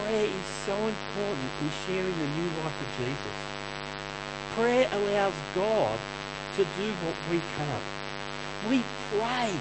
Prayer 0.00 0.26
is 0.26 0.46
so 0.66 0.74
important 0.74 1.50
in 1.62 1.70
sharing 1.86 2.18
the 2.18 2.28
new 2.34 2.50
life 2.60 2.80
of 2.82 2.88
Jesus. 2.98 3.36
Prayer 4.54 4.88
allows 4.90 5.34
God 5.54 5.98
to 6.56 6.64
do 6.64 6.92
what 7.04 7.14
we 7.30 7.40
can't. 7.56 7.95
We 8.68 8.82
pray 9.14 9.52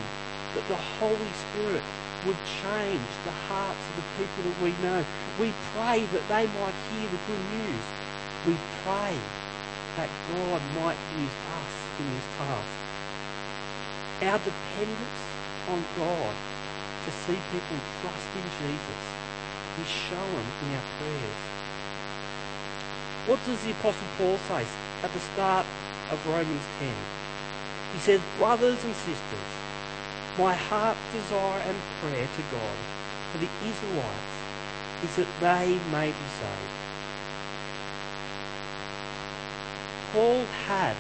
that 0.56 0.68
the 0.68 0.76
Holy 0.76 1.32
Spirit 1.46 1.84
would 2.26 2.38
change 2.64 3.10
the 3.24 3.32
hearts 3.46 3.80
of 3.90 3.96
the 4.02 4.08
people 4.18 4.50
that 4.50 4.58
we 4.64 4.74
know. 4.82 5.06
We 5.40 5.54
pray 5.78 6.06
that 6.10 6.26
they 6.28 6.48
might 6.58 6.74
hear 6.90 7.08
the 7.10 7.22
good 7.30 7.46
news. 7.54 7.86
We 8.48 8.58
pray 8.82 9.14
that 9.98 10.10
God 10.34 10.62
might 10.74 10.98
use 11.22 11.38
us 11.54 11.74
in 12.00 12.06
this 12.10 12.28
task. 12.38 12.74
Our 14.26 14.40
dependence 14.42 15.22
on 15.70 15.84
God 15.98 16.34
to 17.06 17.12
see 17.12 17.38
people 17.54 17.78
trust 18.02 18.30
in 18.34 18.46
Jesus 18.58 19.02
is 19.82 19.88
shown 19.88 20.46
in 20.66 20.74
our 20.74 20.88
prayers. 20.98 21.42
What 23.28 23.40
does 23.46 23.62
the 23.64 23.72
Apostle 23.72 24.08
Paul 24.18 24.38
say 24.48 24.66
at 25.04 25.14
the 25.14 25.20
start 25.20 25.66
of 26.10 26.26
Romans 26.28 26.66
10? 26.80 27.15
He 27.96 28.02
says, 28.02 28.20
Brothers 28.38 28.84
and 28.84 28.94
sisters, 28.94 29.48
my 30.38 30.54
heart's 30.54 31.00
desire 31.14 31.62
and 31.62 31.78
prayer 32.02 32.28
to 32.28 32.42
God 32.52 32.76
for 33.32 33.38
the 33.38 33.48
Israelites 33.64 34.36
is 35.02 35.16
that 35.16 35.32
they 35.40 35.80
may 35.96 36.12
be 36.12 36.28
saved. 36.36 36.76
Paul 40.12 40.44
had 40.68 40.98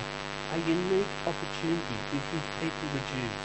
a 0.53 0.57
unique 0.59 1.11
opportunity 1.27 1.99
with 2.13 2.23
his 2.31 2.47
people, 2.63 2.87
the 2.93 3.03
Jews. 3.11 3.43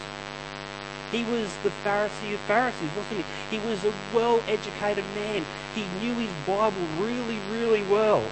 He 1.10 1.24
was 1.24 1.50
the 1.64 1.74
Pharisee 1.82 2.34
of 2.34 2.40
Pharisees, 2.46 2.90
wasn't 2.96 3.24
he? 3.26 3.58
He 3.58 3.66
was 3.66 3.82
a 3.84 3.92
well-educated 4.14 5.04
man. 5.16 5.44
He 5.74 5.86
knew 5.98 6.14
his 6.14 6.30
Bible 6.46 6.86
really, 7.00 7.40
really 7.50 7.82
well. 7.90 8.22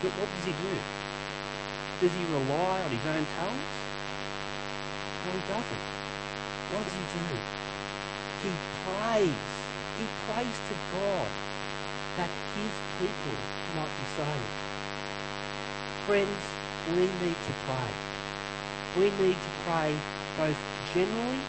But 0.00 0.12
what 0.12 0.28
does 0.30 0.44
he 0.44 0.52
do? 0.52 0.78
Does 2.00 2.12
he 2.12 2.24
rely 2.26 2.82
on 2.82 2.90
his 2.90 3.06
own 3.06 3.24
talents? 3.38 3.74
No, 5.24 5.30
he 5.30 5.42
doesn't. 5.46 5.84
What 6.74 6.82
does 6.84 6.92
he 6.92 7.04
do? 7.14 7.28
He 8.42 8.50
prays. 8.82 9.46
He 9.98 10.04
prays 10.26 10.56
to 10.68 10.74
God 10.90 11.28
that 12.18 12.30
his 12.58 12.74
people 12.98 13.38
might 13.76 13.94
be 13.94 14.06
saved. 14.18 14.54
Friends, 16.06 16.42
we 16.92 17.06
need 17.24 17.38
to 17.46 17.54
pray. 17.64 17.90
We 18.98 19.06
need 19.24 19.38
to 19.38 19.52
pray 19.64 19.96
both 20.36 20.58
generally 20.92 21.42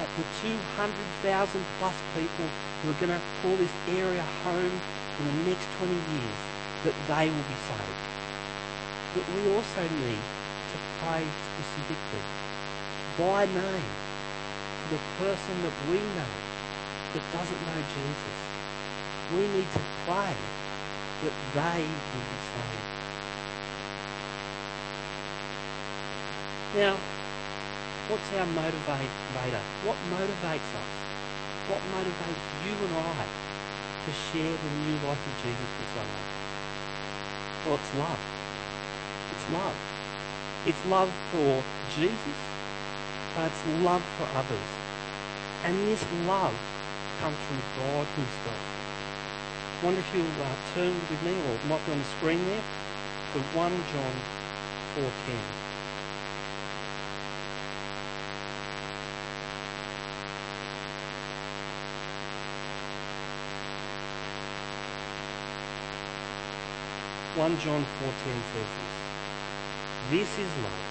at 0.00 0.08
the 0.16 0.24
200,000 0.42 1.64
plus 1.78 1.94
people 2.14 2.48
who 2.82 2.90
are 2.90 2.98
going 2.98 3.12
to 3.12 3.20
call 3.40 3.56
this 3.56 3.70
area 3.88 4.22
home 4.42 4.80
in 5.20 5.24
the 5.26 5.50
next 5.50 5.68
20 5.78 5.92
years, 5.92 6.38
that 6.84 6.94
they 7.06 7.30
will 7.30 7.46
be 7.46 7.58
saved. 7.68 8.01
But 9.14 9.24
we 9.28 9.54
also 9.54 9.82
need 9.82 10.24
to 10.72 10.78
pray 11.04 11.24
specifically, 11.52 12.24
by 13.18 13.44
name, 13.44 13.90
to 14.80 14.86
the 14.88 15.02
person 15.20 15.54
that 15.62 15.76
we 15.90 16.00
know 16.00 16.32
that 17.12 17.24
doesn't 17.32 17.62
know 17.68 17.80
Jesus. 17.92 18.36
We 19.36 19.44
need 19.52 19.68
to 19.68 19.82
pray 20.08 20.32
that 20.32 21.34
they 21.52 21.84
will 21.84 22.26
be 22.32 22.38
saved. 22.56 22.88
Now, 26.74 26.96
what's 28.08 28.32
our 28.32 28.48
motivator? 28.48 29.60
What 29.84 29.96
motivates 30.08 30.72
us? 30.72 30.90
What 31.68 31.80
motivates 31.92 32.44
you 32.64 32.72
and 32.72 32.94
I 32.96 33.26
to 34.06 34.12
share 34.32 34.56
the 34.56 34.72
new 34.88 34.96
life 35.04 35.20
of 35.20 35.34
Jesus 35.44 35.68
with 35.78 35.90
someone? 35.92 36.26
Well, 37.66 37.76
it's 37.76 37.94
love. 37.98 38.41
It's 39.42 39.50
love. 39.50 39.76
It's 40.66 40.86
love 40.86 41.12
for 41.32 41.64
Jesus, 41.96 42.38
but 43.34 43.50
it's 43.50 43.82
love 43.82 44.02
for 44.16 44.28
others. 44.38 44.68
And 45.64 45.76
this 45.88 46.04
love 46.28 46.54
comes 47.18 47.36
from 47.48 47.58
God 47.76 48.06
Himself. 48.14 48.62
I 49.80 49.84
wonder 49.84 49.98
if 49.98 50.14
you'll 50.14 50.44
uh, 50.44 50.54
turn 50.74 50.94
with 50.94 51.22
me, 51.24 51.32
or 51.32 51.54
it 51.54 51.66
might 51.66 51.84
be 51.86 51.90
on 51.92 51.98
the 51.98 52.04
screen 52.04 52.38
there, 52.44 52.62
to 53.32 53.40
1 53.40 53.72
John 53.92 54.14
4.10. 54.94 55.34
One 67.40 67.58
John 67.58 67.82
4.10 67.82 68.12
says 68.22 68.52
this. 68.54 68.91
This 70.12 70.28
is 70.38 70.52
love. 70.60 70.84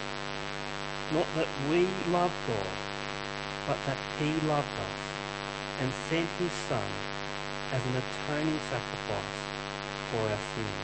Not 1.13 1.27
that 1.37 1.45
we 1.69 1.85
love 2.09 2.33
God, 2.49 2.73
but 3.67 3.77
that 3.85 3.97
he 4.17 4.33
loved 4.49 4.73
us 4.81 5.01
and 5.77 5.93
sent 6.09 6.25
his 6.41 6.51
Son 6.65 6.89
as 7.71 7.85
an 7.85 8.01
atoning 8.01 8.57
sacrifice 8.65 9.37
for 10.09 10.25
our 10.25 10.41
sins. 10.57 10.81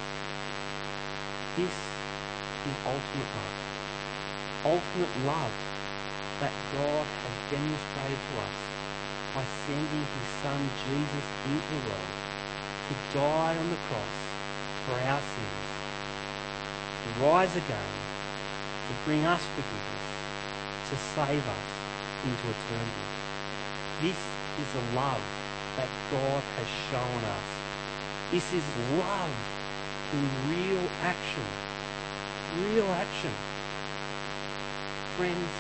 This 1.57 1.73
is 2.69 2.77
ultimate 2.85 3.31
love. 3.41 3.57
Ultimate 4.69 5.15
love 5.25 5.57
that 6.37 6.53
God 6.77 7.05
has 7.09 7.35
demonstrated 7.49 8.21
to 8.21 8.35
us 8.37 8.57
by 9.33 9.43
sending 9.65 10.05
his 10.13 10.29
Son 10.45 10.61
Jesus 10.85 11.25
into 11.49 11.73
the 11.73 11.89
world 11.89 12.13
to 12.85 12.93
die 13.17 13.57
on 13.57 13.67
the 13.67 13.81
cross 13.89 14.17
for 14.85 14.93
our 14.93 15.21
sins, 15.25 15.65
to 17.01 17.25
rise 17.25 17.55
again, 17.57 18.06
to 18.87 18.93
bring 19.03 19.25
us 19.25 19.43
forgiveness, 19.55 20.07
to 20.89 20.95
save 20.95 21.43
us 21.43 21.67
into 22.23 22.45
eternity. 22.47 23.07
This 24.01 24.19
is 24.59 24.67
the 24.73 24.95
love 24.95 25.21
that 25.75 25.89
God 26.09 26.43
has 26.55 26.67
shown 26.89 27.21
us. 27.23 27.47
This 28.31 28.47
is 28.53 28.63
love 28.97 29.35
in 30.13 30.23
real 30.49 30.87
action. 31.03 31.43
Real 32.63 32.87
action. 32.95 33.31
Friends, 35.17 35.51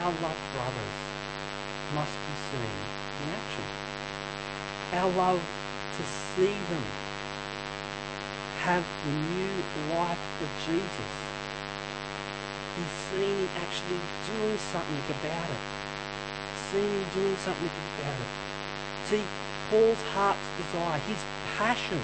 our 0.00 0.12
love 0.22 0.40
for 0.52 0.60
others 0.64 0.96
must 1.94 2.16
be 2.16 2.34
seen 2.48 2.76
in 3.22 3.28
action. 3.36 3.64
Our 4.92 5.10
love 5.12 5.42
to 5.96 6.02
see 6.04 6.56
them 6.70 6.84
have 8.64 8.84
the 9.04 9.12
new 9.12 9.94
life 9.94 10.42
of 10.42 10.48
Jesus. 10.66 11.27
And 12.78 12.86
seeing 13.10 13.48
actually 13.58 13.98
doing 14.30 14.56
something 14.70 15.02
about 15.18 15.50
it. 15.50 15.62
Seeing 16.70 17.04
doing 17.12 17.34
something 17.42 17.70
about 17.98 18.14
it. 18.14 18.30
See, 19.06 19.24
Paul's 19.68 20.00
heart's 20.14 20.38
desire, 20.56 21.00
his 21.10 21.18
passion 21.58 21.98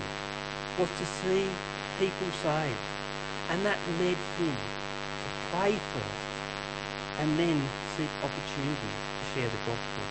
was 0.76 0.88
to 0.98 1.06
see 1.06 1.46
people 2.00 2.26
saved. 2.42 2.74
And 3.50 3.64
that 3.64 3.78
led 4.00 4.18
him 4.18 4.50
to 4.50 5.28
pray 5.54 5.78
first 5.94 6.26
and 7.22 7.38
then 7.38 7.62
seek 7.94 8.10
opportunities 8.18 8.98
to 9.14 9.24
share 9.30 9.48
the 9.48 9.62
gospel. 9.70 10.04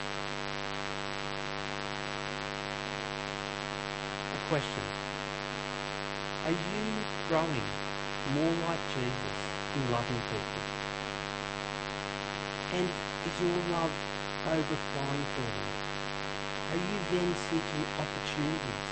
A 4.31 4.39
question. 4.47 4.87
Are 6.45 6.55
you 6.55 6.87
growing 7.27 7.67
more 8.33 8.53
like 8.63 8.79
Jesus 8.95 9.52
in 9.75 9.91
loving 9.91 10.21
people? 10.29 10.63
And 12.73 12.87
is 12.89 13.35
your 13.41 13.57
love 13.73 13.93
overflowing 14.45 15.25
for 15.33 15.47
them? 15.49 15.71
Are 16.73 16.81
you 16.81 16.97
then 17.09 17.29
seeking 17.49 17.85
opportunities 17.97 18.85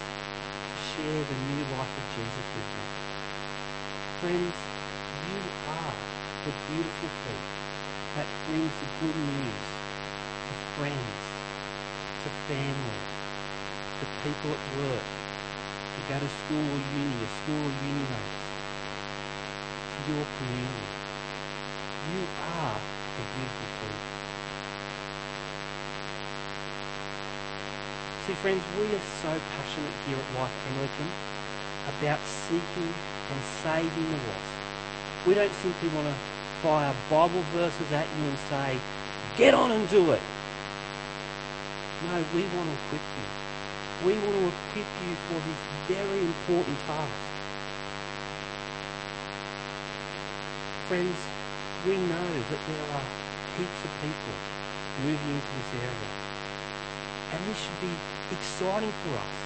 to 0.69 0.77
share 0.93 1.21
the 1.21 1.37
new 1.49 1.63
life 1.73 1.93
of 1.97 2.05
Jesus 2.17 2.45
with 2.53 2.69
them? 2.73 2.89
Friends, 4.21 4.57
you 5.29 5.39
are 5.69 5.93
the 6.45 6.53
beautiful 6.69 7.09
fruit 7.25 7.47
that 8.15 8.27
brings 8.45 8.73
the 8.81 8.89
good 9.01 9.17
news 9.17 9.65
to 10.49 10.53
friends, 10.77 11.21
to 12.25 12.29
family, 12.49 13.01
to 14.01 14.05
people 14.21 14.51
at 14.51 14.63
work, 14.77 15.05
to 15.95 15.99
go 16.09 16.17
to 16.19 16.29
school 16.45 16.65
or 16.65 16.81
uni, 16.97 17.17
a 17.21 17.29
school 17.41 17.61
or 17.65 17.73
uni 17.81 18.05
mates, 18.09 18.50
your 20.15 20.27
community. 20.37 20.87
You 22.11 22.21
are 22.59 22.75
beautiful 23.31 23.67
fruit. 23.79 24.01
See, 28.27 28.33
friends, 28.43 28.63
we 28.77 28.85
are 28.91 29.07
so 29.23 29.31
passionate 29.55 29.95
here 30.07 30.17
at 30.17 30.27
Life 30.39 30.53
Anglican 30.69 31.09
about 31.97 32.19
seeking 32.25 32.91
and 32.91 33.39
saving 33.63 34.07
the 34.11 34.17
lost. 34.29 34.51
We 35.25 35.33
don't 35.33 35.53
simply 35.61 35.89
want 35.89 36.07
to 36.07 36.15
fire 36.61 36.93
Bible 37.09 37.43
verses 37.53 37.91
at 37.91 38.07
you 38.17 38.25
and 38.25 38.37
say, 38.49 38.77
get 39.37 39.53
on 39.53 39.71
and 39.71 39.89
do 39.89 40.11
it. 40.11 40.21
No, 42.05 42.23
we 42.33 42.41
want 42.57 42.69
to 42.69 42.75
equip 42.85 43.05
you. 43.17 43.27
We 44.05 44.13
want 44.19 44.33
to 44.33 44.47
equip 44.47 44.89
you 45.07 45.13
for 45.29 45.39
this 45.41 45.61
very 45.87 46.19
important 46.19 46.77
task. 46.87 47.30
Friends, 50.91 51.23
we 51.87 51.95
know 51.95 52.29
that 52.51 52.61
there 52.67 52.83
are 52.91 53.07
heaps 53.55 53.79
of 53.87 53.91
people 54.03 54.35
moving 55.07 55.39
into 55.39 55.51
this 55.55 55.87
area. 55.87 56.11
And 57.31 57.39
this 57.47 57.55
should 57.63 57.79
be 57.79 57.95
exciting 58.35 58.91
for 59.07 59.15
us. 59.15 59.37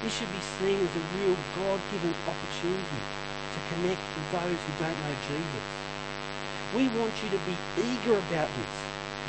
This 0.00 0.16
should 0.16 0.32
be 0.32 0.40
seen 0.56 0.80
as 0.80 0.88
a 0.88 1.04
real 1.20 1.36
God-given 1.60 2.14
opportunity 2.24 3.02
to 3.52 3.58
connect 3.76 4.00
with 4.16 4.28
those 4.32 4.56
who 4.56 4.72
don't 4.80 4.96
know 5.04 5.14
Jesus. 5.28 5.66
We 6.72 6.88
want 6.96 7.12
you 7.20 7.28
to 7.36 7.40
be 7.44 7.56
eager 7.84 8.16
about 8.16 8.48
this. 8.48 8.74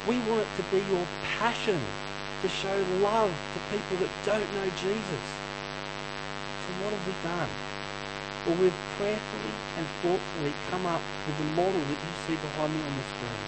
We 0.07 0.15
want 0.31 0.47
it 0.47 0.55
to 0.55 0.63
be 0.71 0.79
your 0.87 1.03
passion 1.35 1.83
to 2.43 2.47
show 2.47 2.79
love 3.03 3.27
to 3.27 3.59
people 3.75 4.07
that 4.07 4.13
don't 4.23 4.53
know 4.55 4.71
Jesus. 4.79 5.25
So 6.63 6.67
what 6.79 6.95
have 6.95 7.03
we 7.03 7.13
done? 7.27 7.74
Well, 8.45 8.55
we've 8.61 8.81
prayerfully 8.97 9.53
and 9.75 9.87
thoughtfully 10.03 10.53
come 10.69 10.85
up 10.85 11.01
with 11.25 11.37
the 11.39 11.49
model 11.57 11.81
that 11.81 11.97
you 11.97 12.13
see 12.27 12.35
behind 12.35 12.73
me 12.73 12.79
on 12.85 12.93
the 12.93 13.05
screen. 13.17 13.41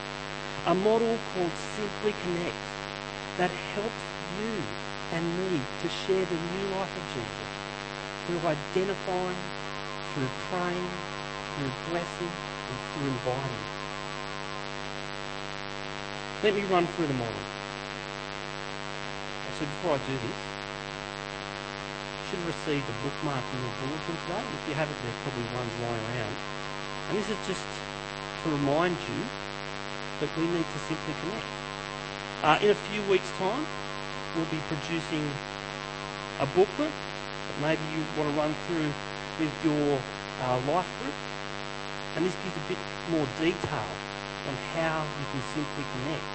A 0.66 0.74
model 0.74 1.20
called 1.34 1.52
Simply 1.78 2.16
Connect 2.24 2.58
that 3.38 3.52
helps 3.78 4.04
you 4.42 4.58
and 5.14 5.24
me 5.38 5.62
to 5.84 5.88
share 5.88 6.26
the 6.26 6.34
new 6.34 6.66
life 6.74 6.90
of 6.98 7.06
Jesus 7.14 7.50
through 8.26 8.42
identifying, 8.42 9.38
through 10.14 10.30
praying, 10.50 10.90
through 11.54 11.72
blessing, 11.94 12.34
and 12.34 12.78
through 12.90 13.08
inviting. 13.08 13.64
Let 16.42 16.56
me 16.56 16.64
run 16.74 16.88
through 16.88 17.06
the 17.06 17.14
model. 17.14 17.46
So 19.60 19.66
before 19.66 19.94
I 19.94 19.98
do 19.98 20.14
this, 20.26 20.47
have 22.38 22.48
received 22.54 22.86
a 22.86 22.96
bookmark 23.02 23.42
in 23.42 23.58
your 23.66 23.74
bulletin 23.82 24.16
today. 24.30 24.44
If 24.46 24.64
you 24.70 24.76
haven't, 24.78 24.98
there's 25.02 25.22
probably 25.26 25.48
ones 25.58 25.74
lying 25.82 26.06
around. 26.14 26.36
And 27.10 27.14
this 27.18 27.30
is 27.30 27.40
just 27.50 27.66
to 28.44 28.46
remind 28.54 28.94
you 28.94 29.22
that 30.22 30.30
we 30.38 30.46
need 30.46 30.66
to 30.66 30.80
simply 30.86 31.14
connect. 31.26 31.50
Uh, 32.46 32.58
in 32.62 32.70
a 32.70 32.80
few 32.94 33.02
weeks' 33.10 33.32
time, 33.42 33.66
we'll 34.36 34.50
be 34.54 34.62
producing 34.70 35.26
a 36.40 36.48
booklet 36.54 36.94
that 36.94 37.58
maybe 37.58 37.82
you 37.98 38.06
want 38.14 38.30
to 38.30 38.36
run 38.38 38.54
through 38.70 38.92
with 39.42 39.54
your 39.66 39.98
uh, 40.46 40.62
life 40.70 40.90
group. 41.02 41.18
And 42.16 42.26
this 42.26 42.38
gives 42.46 42.58
a 42.58 42.66
bit 42.70 42.82
more 43.10 43.26
detail 43.42 43.90
on 44.46 44.56
how 44.78 45.02
you 45.02 45.26
can 45.34 45.44
simply 45.58 45.86
connect 45.98 46.30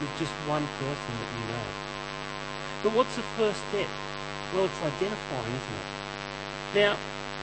with 0.00 0.10
just 0.18 0.32
one 0.48 0.64
person 0.80 1.12
that 1.20 1.30
you 1.36 1.44
know. 1.52 1.68
But 2.82 2.92
what's 2.92 3.16
the 3.16 3.26
first 3.36 3.60
step? 3.68 3.88
Well, 4.54 4.66
it's 4.66 4.78
identifying, 4.78 5.50
isn't 5.50 5.78
it? 5.82 5.90
Now, 6.78 6.96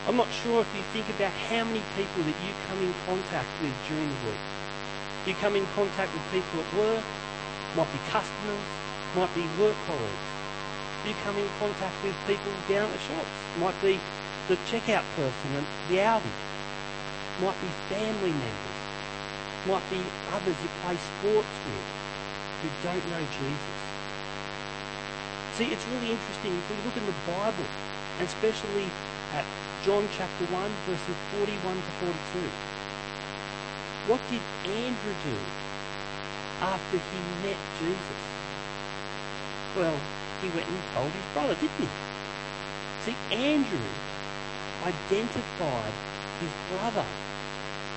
I'm 0.08 0.16
not 0.16 0.32
sure 0.32 0.62
if 0.62 0.72
you 0.72 0.82
think 0.96 1.10
about 1.12 1.36
how 1.52 1.68
many 1.68 1.84
people 2.00 2.24
that 2.24 2.38
you 2.40 2.56
come 2.72 2.80
in 2.80 2.94
contact 3.06 3.52
with 3.62 3.76
during 3.92 4.08
the 4.08 4.32
week. 4.32 4.44
You 5.28 5.36
come 5.36 5.60
in 5.60 5.68
contact 5.76 6.08
with 6.16 6.24
people 6.32 6.64
at 6.64 6.72
work, 6.74 7.04
might 7.76 7.92
be 7.92 8.00
customers, 8.08 8.64
might 9.12 9.34
be 9.36 9.44
work 9.60 9.76
colleagues. 9.92 10.28
You 11.04 11.14
come 11.28 11.36
in 11.36 11.50
contact 11.60 12.00
with 12.00 12.16
people 12.26 12.54
down 12.70 12.88
at 12.88 12.94
the 12.96 13.04
shops. 13.04 13.36
Might 13.60 13.76
be 13.82 14.00
the 14.48 14.56
checkout 14.72 15.04
person 15.20 15.52
at 15.60 15.68
the 15.90 15.98
Aldi. 16.00 16.32
Might 17.44 17.60
be 17.60 17.68
family 17.92 18.32
members. 18.32 18.80
Might 19.68 19.84
be 19.92 20.00
others 20.32 20.56
you 20.64 20.70
play 20.80 20.96
sports 20.96 21.56
with 21.68 21.88
who 22.62 22.70
don't 22.88 23.10
know 23.10 23.26
Jesus. 23.36 23.81
See, 25.58 25.68
it's 25.68 25.86
really 25.88 26.12
interesting 26.12 26.56
if 26.56 26.70
we 26.72 26.78
look 26.86 26.96
in 26.96 27.06
the 27.06 27.20
Bible, 27.28 27.68
and 28.20 28.28
especially 28.28 28.88
at 29.36 29.44
John 29.84 30.08
chapter 30.16 30.46
1, 30.46 30.72
verses 30.88 31.18
41 31.36 31.76
to 31.76 31.92
42. 32.00 32.48
What 34.08 34.22
did 34.32 34.40
Andrew 34.64 35.16
do 35.28 35.38
after 36.62 36.98
he 36.98 37.20
met 37.44 37.60
Jesus? 37.84 38.22
Well, 39.76 40.00
he 40.42 40.48
went 40.56 40.68
and 40.72 40.80
told 40.96 41.12
his 41.12 41.28
brother, 41.34 41.56
didn't 41.60 41.84
he? 41.84 41.90
See, 43.04 43.18
Andrew 43.36 43.92
identified 44.88 45.94
his 46.40 46.54
brother 46.72 47.06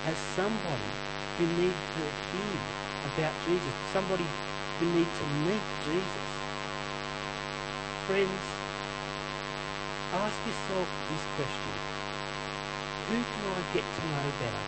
as 0.05 0.17
somebody 0.35 0.91
who 1.37 1.47
needed 1.55 1.87
to 1.95 2.03
hear 2.35 2.59
about 3.15 3.33
Jesus, 3.47 3.73
somebody 3.93 4.27
who 4.79 4.85
needed 4.91 5.07
to 5.07 5.25
meet 5.47 5.63
Jesus. 5.85 6.34
Friends, 8.05 8.45
ask 10.13 10.37
yourself 10.45 10.85
this 11.09 11.25
question. 11.41 11.73
Who 13.09 13.17
can 13.17 13.45
I 13.49 13.61
get 13.73 13.81
to 13.81 14.01
know 14.13 14.29
better? 14.37 14.65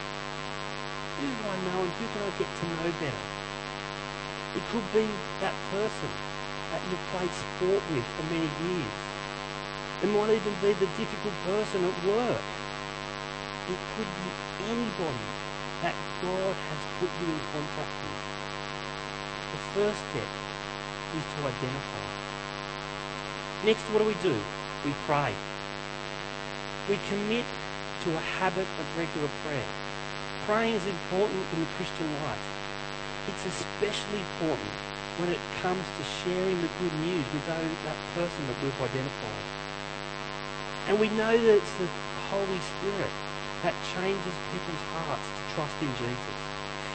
Who 1.22 1.30
do 1.30 1.44
I 1.46 1.58
know 1.70 1.86
and 1.86 1.94
who 2.02 2.06
can 2.18 2.22
I 2.26 2.34
get 2.34 2.50
to 2.50 2.66
know 2.66 2.90
better? 2.98 3.26
It 4.58 4.66
could 4.74 4.88
be 4.90 5.06
that 5.38 5.54
person 5.70 6.10
that 6.74 6.82
you've 6.90 7.06
played 7.14 7.30
sport 7.30 7.84
with 7.94 8.08
for 8.18 8.26
many 8.34 8.50
years. 8.74 8.98
It 10.02 10.10
might 10.18 10.34
even 10.34 10.58
be 10.58 10.74
the 10.74 10.90
difficult 10.98 11.38
person 11.46 11.86
at 11.86 11.98
work. 12.10 12.42
It 13.70 13.82
could 13.94 14.10
be 14.18 14.30
anybody 14.66 15.30
that 15.86 15.94
God 16.26 16.56
has 16.58 16.82
put 16.98 17.10
you 17.22 17.30
in 17.30 17.42
contact 17.54 17.94
with. 18.02 18.18
The 19.54 19.62
first 19.78 20.02
step 20.10 20.32
is 21.14 21.26
to 21.38 21.40
identify. 21.46 22.17
Next, 23.66 23.82
what 23.90 24.00
do 24.00 24.06
we 24.06 24.14
do? 24.22 24.38
We 24.86 24.94
pray. 25.10 25.34
We 26.90 27.00
commit 27.10 27.46
to 28.04 28.10
a 28.14 28.24
habit 28.38 28.68
of 28.78 28.86
regular 28.98 29.30
prayer. 29.44 29.66
Praying 30.46 30.76
is 30.76 30.86
important 30.86 31.42
in 31.54 31.60
the 31.66 31.72
Christian 31.76 32.06
life. 32.22 32.46
It's 33.28 33.46
especially 33.50 34.22
important 34.22 34.72
when 35.18 35.34
it 35.34 35.42
comes 35.60 35.82
to 35.82 36.04
sharing 36.22 36.62
the 36.62 36.70
good 36.80 36.94
news 37.02 37.26
with 37.34 37.44
that 37.50 37.98
person 38.14 38.42
that 38.46 38.56
we've 38.62 38.82
identified. 38.82 39.46
And 40.88 41.00
we 41.02 41.10
know 41.18 41.34
that 41.34 41.56
it's 41.58 41.76
the 41.82 41.90
Holy 42.30 42.62
Spirit 42.78 43.12
that 43.66 43.74
changes 43.92 44.36
people's 44.54 44.86
hearts 44.94 45.26
to 45.26 45.42
trust 45.58 45.76
in 45.82 45.92
Jesus. 45.98 46.38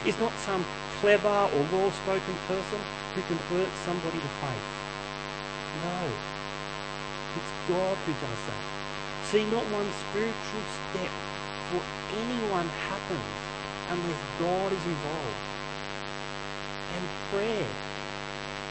It's 0.07 0.19
not 0.23 0.31
some 0.47 0.63
clever 1.03 1.27
or 1.27 1.61
well-spoken 1.75 2.35
person 2.47 2.79
who 3.13 3.21
converts 3.27 3.77
somebody 3.83 4.17
to 4.17 4.31
faith. 4.39 4.67
No. 5.83 6.32
God 7.67 7.97
who 8.05 8.13
does 8.13 8.41
that. 8.47 8.63
See, 9.31 9.45
not 9.51 9.63
one 9.71 9.87
spiritual 10.09 10.63
step 10.91 11.11
for 11.71 11.81
anyone 12.17 12.67
happens 12.89 13.33
unless 13.89 14.21
God 14.39 14.71
is 14.71 14.85
involved. 14.85 15.41
And 16.93 17.03
prayer, 17.31 17.67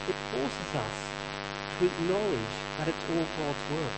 it 0.08 0.16
forces 0.30 0.70
us 0.76 0.98
to 1.78 1.86
acknowledge 1.86 2.54
that 2.78 2.88
it's 2.88 3.04
all 3.10 3.26
God's 3.38 3.64
work. 3.72 3.96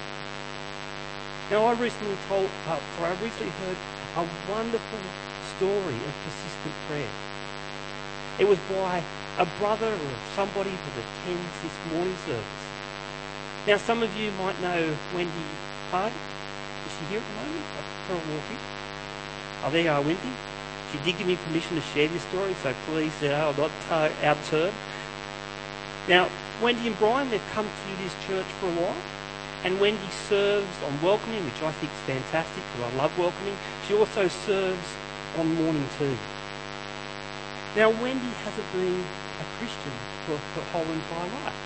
Now, 1.51 1.67
I 1.67 1.73
recently 1.75 2.17
told, 2.29 2.49
uh, 2.69 2.81
I 3.01 3.11
recently 3.23 3.51
heard 3.51 3.77
a 4.17 4.27
wonderful 4.51 5.01
story 5.57 5.95
of 5.95 6.15
persistent 6.25 6.75
prayer. 6.89 7.15
It 8.39 8.49
was 8.49 8.59
by 8.71 9.03
a 9.39 9.47
brother 9.59 9.93
or 9.93 10.15
somebody 10.35 10.71
that 10.71 11.05
attends 11.05 11.63
this 11.63 11.93
morning 11.93 12.17
service. 12.27 12.64
Now, 13.67 13.79
some 13.79 14.03
of 14.03 14.15
you 14.15 14.31
might 14.33 14.61
know 14.61 14.95
Wendy 15.15 15.33
Hardy. 15.91 16.15
Is 16.15 16.93
she 16.99 17.05
here 17.07 17.21
at 17.21 17.25
the 17.25 17.35
moment? 17.49 17.65
A 18.11 18.15
walking. 18.15 18.59
Oh, 19.65 19.71
there 19.73 19.83
you 19.85 19.91
are, 19.91 20.03
Wendy. 20.03 20.33
She 20.93 20.99
did 20.99 21.17
give 21.17 21.27
me 21.27 21.37
permission 21.37 21.77
to 21.77 21.81
share 21.81 22.09
this 22.09 22.21
story, 22.25 22.55
so 22.63 22.75
please, 22.85 23.11
uh, 23.23 23.33
I'll 23.33 23.55
not 23.55 23.71
uh, 23.89 24.11
outturn. 24.21 24.71
Now, 26.11 26.29
Wendy 26.61 26.89
and 26.89 26.99
Brian, 26.99 27.31
they've 27.31 27.51
come 27.53 27.65
to 27.65 28.03
this 28.03 28.13
church 28.27 28.45
for 28.61 28.69
a 28.69 28.73
while. 28.73 29.03
And 29.65 29.81
Wendy 29.81 30.11
serves 30.29 30.69
on 30.85 31.01
welcoming, 31.01 31.43
which 31.43 31.63
I 31.63 31.73
think 31.73 31.91
is 31.91 32.01
fantastic 32.05 32.63
because 32.77 32.93
I 32.93 32.97
love 32.97 33.19
welcoming. 33.19 33.57
She 33.89 33.95
also 33.95 34.29
serves 34.29 34.89
on 35.39 35.55
morning 35.55 35.89
tea. 35.99 36.19
Now, 37.77 37.89
Wendy 37.89 38.29
hasn't 38.45 38.73
been 38.73 39.01
a 39.41 39.47
Christian 39.57 39.97
for 40.27 40.37
her 40.37 40.65
whole 40.69 40.93
entire 40.93 41.31
life. 41.43 41.57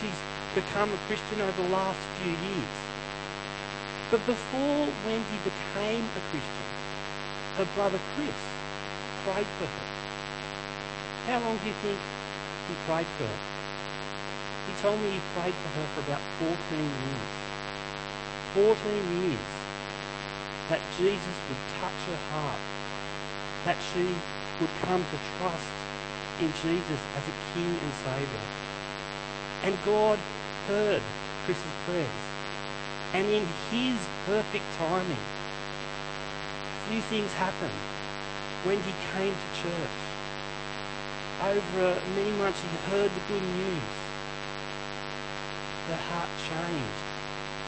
She's 0.00 0.18
become 0.54 0.90
a 0.90 0.98
Christian 1.06 1.40
over 1.40 1.62
the 1.62 1.68
last 1.68 1.98
few 2.18 2.32
years. 2.32 2.76
But 4.10 4.26
before 4.26 4.88
Wendy 5.06 5.38
became 5.46 6.02
a 6.02 6.22
Christian, 6.34 6.70
her 7.56 7.68
brother 7.76 8.00
Chris 8.16 8.34
prayed 9.22 9.46
for 9.58 9.66
her. 9.70 9.86
How 11.30 11.38
long 11.38 11.56
do 11.58 11.66
you 11.66 11.78
think 11.86 11.98
he 12.66 12.74
prayed 12.86 13.06
for 13.14 13.30
her? 13.30 13.40
He 14.66 14.74
told 14.82 14.98
me 15.00 15.10
he 15.10 15.22
prayed 15.38 15.54
for 15.54 15.70
her 15.78 15.86
for 15.94 16.00
about 16.10 16.22
14 16.42 16.50
years. 16.82 17.30
14 18.54 18.74
years. 19.22 19.50
That 20.68 20.80
Jesus 20.98 21.36
would 21.46 21.62
touch 21.78 22.00
her 22.10 22.20
heart. 22.34 22.58
That 23.64 23.78
she 23.94 24.10
would 24.58 24.74
come 24.82 25.02
to 25.02 25.18
trust 25.38 25.70
in 26.40 26.50
Jesus 26.58 27.00
as 27.14 27.24
a 27.30 27.34
King 27.54 27.70
and 27.70 27.92
Saviour. 28.02 28.46
And 29.62 29.78
God 29.84 30.18
heard 30.70 31.02
Chris's 31.44 31.76
prayers. 31.84 32.22
And 33.12 33.26
in 33.26 33.44
his 33.70 33.98
perfect 34.26 34.64
timing, 34.78 35.24
few 36.86 37.00
things 37.10 37.32
happened 37.34 37.80
when 38.62 38.78
he 38.86 38.92
came 39.12 39.34
to 39.34 39.48
church. 39.62 39.98
Over 41.42 42.00
many 42.14 42.30
months 42.38 42.60
he 42.62 42.70
heard 42.90 43.10
the 43.10 43.24
good 43.26 43.42
news 43.42 43.90
her 45.88 45.96
heart 46.06 46.30
changed 46.46 47.02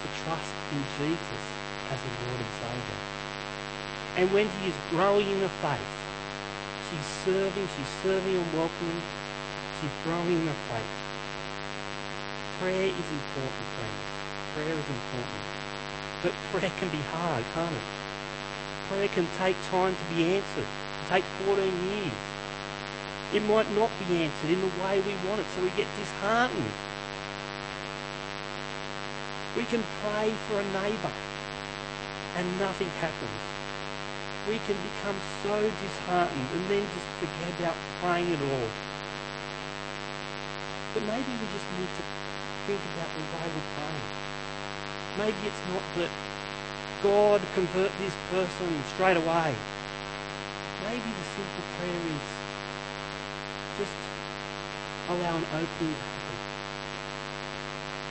to 0.02 0.08
trust 0.22 0.54
in 0.70 0.78
Jesus 0.98 1.42
as 1.90 1.98
the 1.98 2.12
Lord 2.22 2.38
and 2.38 2.54
Saviour. 2.62 3.00
And 4.14 4.26
when 4.30 4.46
he 4.60 4.68
is 4.68 4.78
growing 4.90 5.26
in 5.26 5.40
the 5.40 5.48
faith, 5.58 5.92
she's 6.86 7.08
serving, 7.24 7.66
she's 7.74 7.92
serving 8.04 8.36
and 8.36 8.52
welcoming, 8.52 9.02
she's 9.80 9.96
growing 10.04 10.38
in 10.38 10.46
the 10.46 10.58
faith. 10.70 11.01
Prayer 12.62 12.86
is 12.94 13.08
important, 13.18 13.66
friends. 13.74 14.02
Prayer 14.54 14.78
is 14.78 14.88
important. 14.88 15.42
But 16.22 16.32
prayer 16.54 16.72
can 16.78 16.88
be 16.94 17.02
hard, 17.10 17.42
can't 17.54 17.74
it? 17.74 17.88
Prayer 18.86 19.08
can 19.08 19.26
take 19.36 19.56
time 19.66 19.96
to 19.98 20.14
be 20.14 20.38
answered. 20.38 20.70
It 20.70 21.08
take 21.10 21.24
14 21.42 21.58
years. 21.90 22.22
It 23.34 23.42
might 23.50 23.66
not 23.74 23.90
be 24.06 24.22
answered 24.22 24.50
in 24.54 24.60
the 24.62 24.72
way 24.78 25.02
we 25.02 25.14
want 25.26 25.40
it, 25.40 25.46
so 25.56 25.62
we 25.62 25.70
get 25.70 25.90
disheartened 25.98 26.70
we 29.56 29.64
can 29.64 29.84
pray 30.00 30.32
for 30.48 30.60
a 30.60 30.64
neighbour 30.64 31.12
and 32.36 32.58
nothing 32.58 32.88
happens. 33.04 33.40
We 34.48 34.56
can 34.64 34.76
become 34.80 35.16
so 35.44 35.60
disheartened 35.60 36.48
and 36.54 36.70
then 36.70 36.82
just 36.82 37.06
forget 37.20 37.60
about 37.60 37.76
praying 38.00 38.32
at 38.32 38.40
all. 38.40 38.68
But 40.94 41.02
maybe 41.04 41.32
we 41.36 41.46
just 41.52 41.68
need 41.78 41.88
to 42.00 42.21
think 42.66 42.80
about 42.94 43.10
the 43.14 43.22
way 43.34 43.46
we're 43.54 43.70
praying. 43.76 44.08
Maybe 45.18 45.40
it's 45.46 45.64
not 45.68 45.84
that 45.98 46.10
God 47.02 47.40
convert 47.54 47.90
this 47.98 48.14
person 48.30 48.70
straight 48.94 49.16
away. 49.16 49.54
Maybe 50.84 51.10
the 51.10 51.26
simple 51.34 51.64
prayer 51.78 52.02
is 52.16 52.26
just 53.78 53.96
allow 55.10 55.36
an 55.36 55.44
opening 55.52 56.12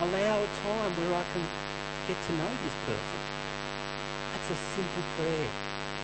allow 0.02 0.42
a 0.42 0.50
time 0.66 0.92
where 0.98 1.14
I 1.14 1.24
can 1.30 1.46
get 2.08 2.18
to 2.18 2.32
know 2.34 2.50
this 2.66 2.74
person. 2.90 3.22
That's 4.34 4.50
a 4.50 4.58
simple 4.74 5.06
prayer 5.14 5.46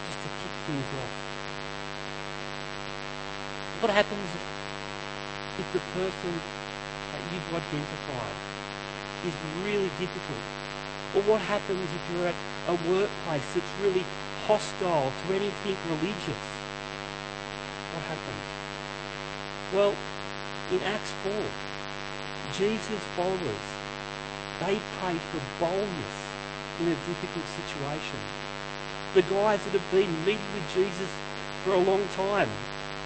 just 0.05 0.19
to 0.21 0.29
kick 0.37 0.53
things 0.69 0.85
off. 1.01 1.13
What 3.81 3.89
happens 3.89 4.29
if 5.57 5.67
the 5.73 5.81
person 5.97 6.33
that 7.17 7.33
you've 7.33 7.49
identified 7.49 8.37
is 9.25 9.33
really 9.65 9.89
difficult? 9.97 10.45
Or 11.15 11.21
what 11.23 11.41
happens 11.41 11.81
if 11.81 12.03
you're 12.13 12.27
at 12.27 12.35
a 12.67 12.75
workplace 12.89 13.47
that's 13.53 13.73
really 13.81 14.05
hostile 14.45 15.11
to 15.11 15.33
anything 15.33 15.75
religious? 15.89 16.43
What 17.93 18.03
happens? 18.05 18.45
Well, 19.73 19.95
in 20.71 20.81
Acts 20.83 21.11
4, 21.23 21.33
Jesus' 22.53 23.03
followers 23.15 23.65
they 24.59 24.79
prayed 24.97 25.21
for 25.29 25.41
boldness 25.59 26.17
in 26.81 26.87
a 26.87 26.95
difficult 27.05 27.45
situation. 27.61 28.19
The 29.13 29.21
guys 29.23 29.63
that 29.63 29.73
have 29.73 29.91
been 29.91 30.09
meeting 30.25 30.51
with 30.53 30.65
Jesus 30.73 31.09
for 31.63 31.73
a 31.73 31.79
long 31.79 32.01
time 32.15 32.49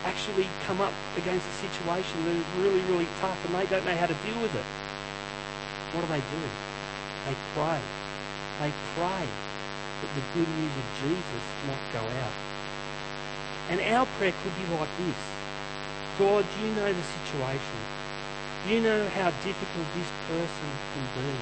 actually 0.04 0.48
come 0.66 0.82
up 0.82 0.94
against 1.18 1.46
a 1.46 1.56
situation 1.68 2.26
that 2.26 2.36
is 2.36 2.46
really, 2.58 2.82
really 2.90 3.08
tough 3.20 3.38
and 3.46 3.54
they 3.56 3.66
don't 3.68 3.86
know 3.86 3.96
how 3.96 4.08
to 4.08 4.18
deal 4.26 4.40
with 4.42 4.54
it. 4.56 4.66
What 5.94 6.02
do 6.02 6.08
they 6.08 6.24
do? 6.24 6.44
They 7.28 7.36
pray. 7.54 7.82
They 8.60 8.74
pray 8.96 9.26
that 10.02 10.12
the 10.16 10.24
good 10.34 10.50
news 10.50 10.74
of 10.74 10.88
Jesus 11.02 11.44
might 11.68 11.86
go 11.94 12.02
out. 12.02 12.36
And 13.70 13.80
our 13.94 14.06
prayer 14.18 14.34
could 14.42 14.56
be 14.58 14.66
like 14.74 14.90
this. 14.98 15.20
God, 16.18 16.46
you 16.62 16.72
know 16.74 16.92
the 16.92 17.04
situation. 17.04 17.82
You 18.68 18.82
know 18.82 19.08
how 19.10 19.30
difficult 19.46 19.88
this 19.96 20.12
person 20.28 20.72
can 20.94 21.06
be. 21.16 21.34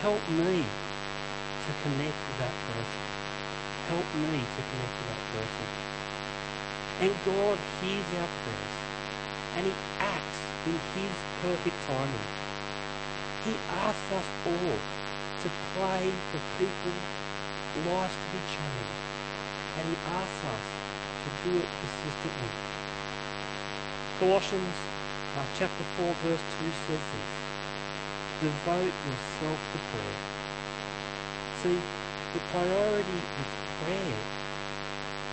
Help 0.00 0.22
me 0.30 0.62
to 0.62 1.70
connect 1.82 2.18
with 2.26 2.38
that 2.38 2.54
person. 2.66 3.02
Help 3.88 4.06
me 4.14 4.38
to 4.38 4.62
connect 4.62 4.94
with 4.98 5.08
that 5.08 5.22
person. 5.32 5.81
And 7.02 7.10
God 7.26 7.58
hears 7.82 8.06
our 8.14 8.30
prayers 8.46 8.76
and 9.56 9.66
he 9.66 9.72
acts 9.98 10.38
in 10.66 10.78
his 10.94 11.10
perfect 11.42 11.74
timing. 11.90 12.28
He 13.42 13.58
asks 13.74 14.12
us 14.14 14.28
all 14.46 14.78
to 15.42 15.48
pray 15.74 16.06
for 16.30 16.40
people, 16.62 16.94
lives 17.90 18.14
to 18.14 18.28
be 18.30 18.42
changed, 18.54 18.94
and 19.78 19.88
he 19.90 19.96
asks 20.14 20.44
us 20.46 20.66
to 21.26 21.28
do 21.42 21.58
it 21.58 21.66
persistently. 21.82 22.54
Colossians 24.20 24.78
uh, 25.34 25.44
chapter 25.58 25.82
4 25.98 26.06
verse 26.22 26.46
2 26.62 26.70
says 26.86 27.02
this. 27.02 27.30
Devote 28.46 28.94
yourself 29.10 29.58
to 29.74 29.78
prayer. 29.90 30.18
See, 31.66 31.80
the 32.32 32.40
priority 32.54 33.18
is 33.42 33.50
prayer 33.82 34.22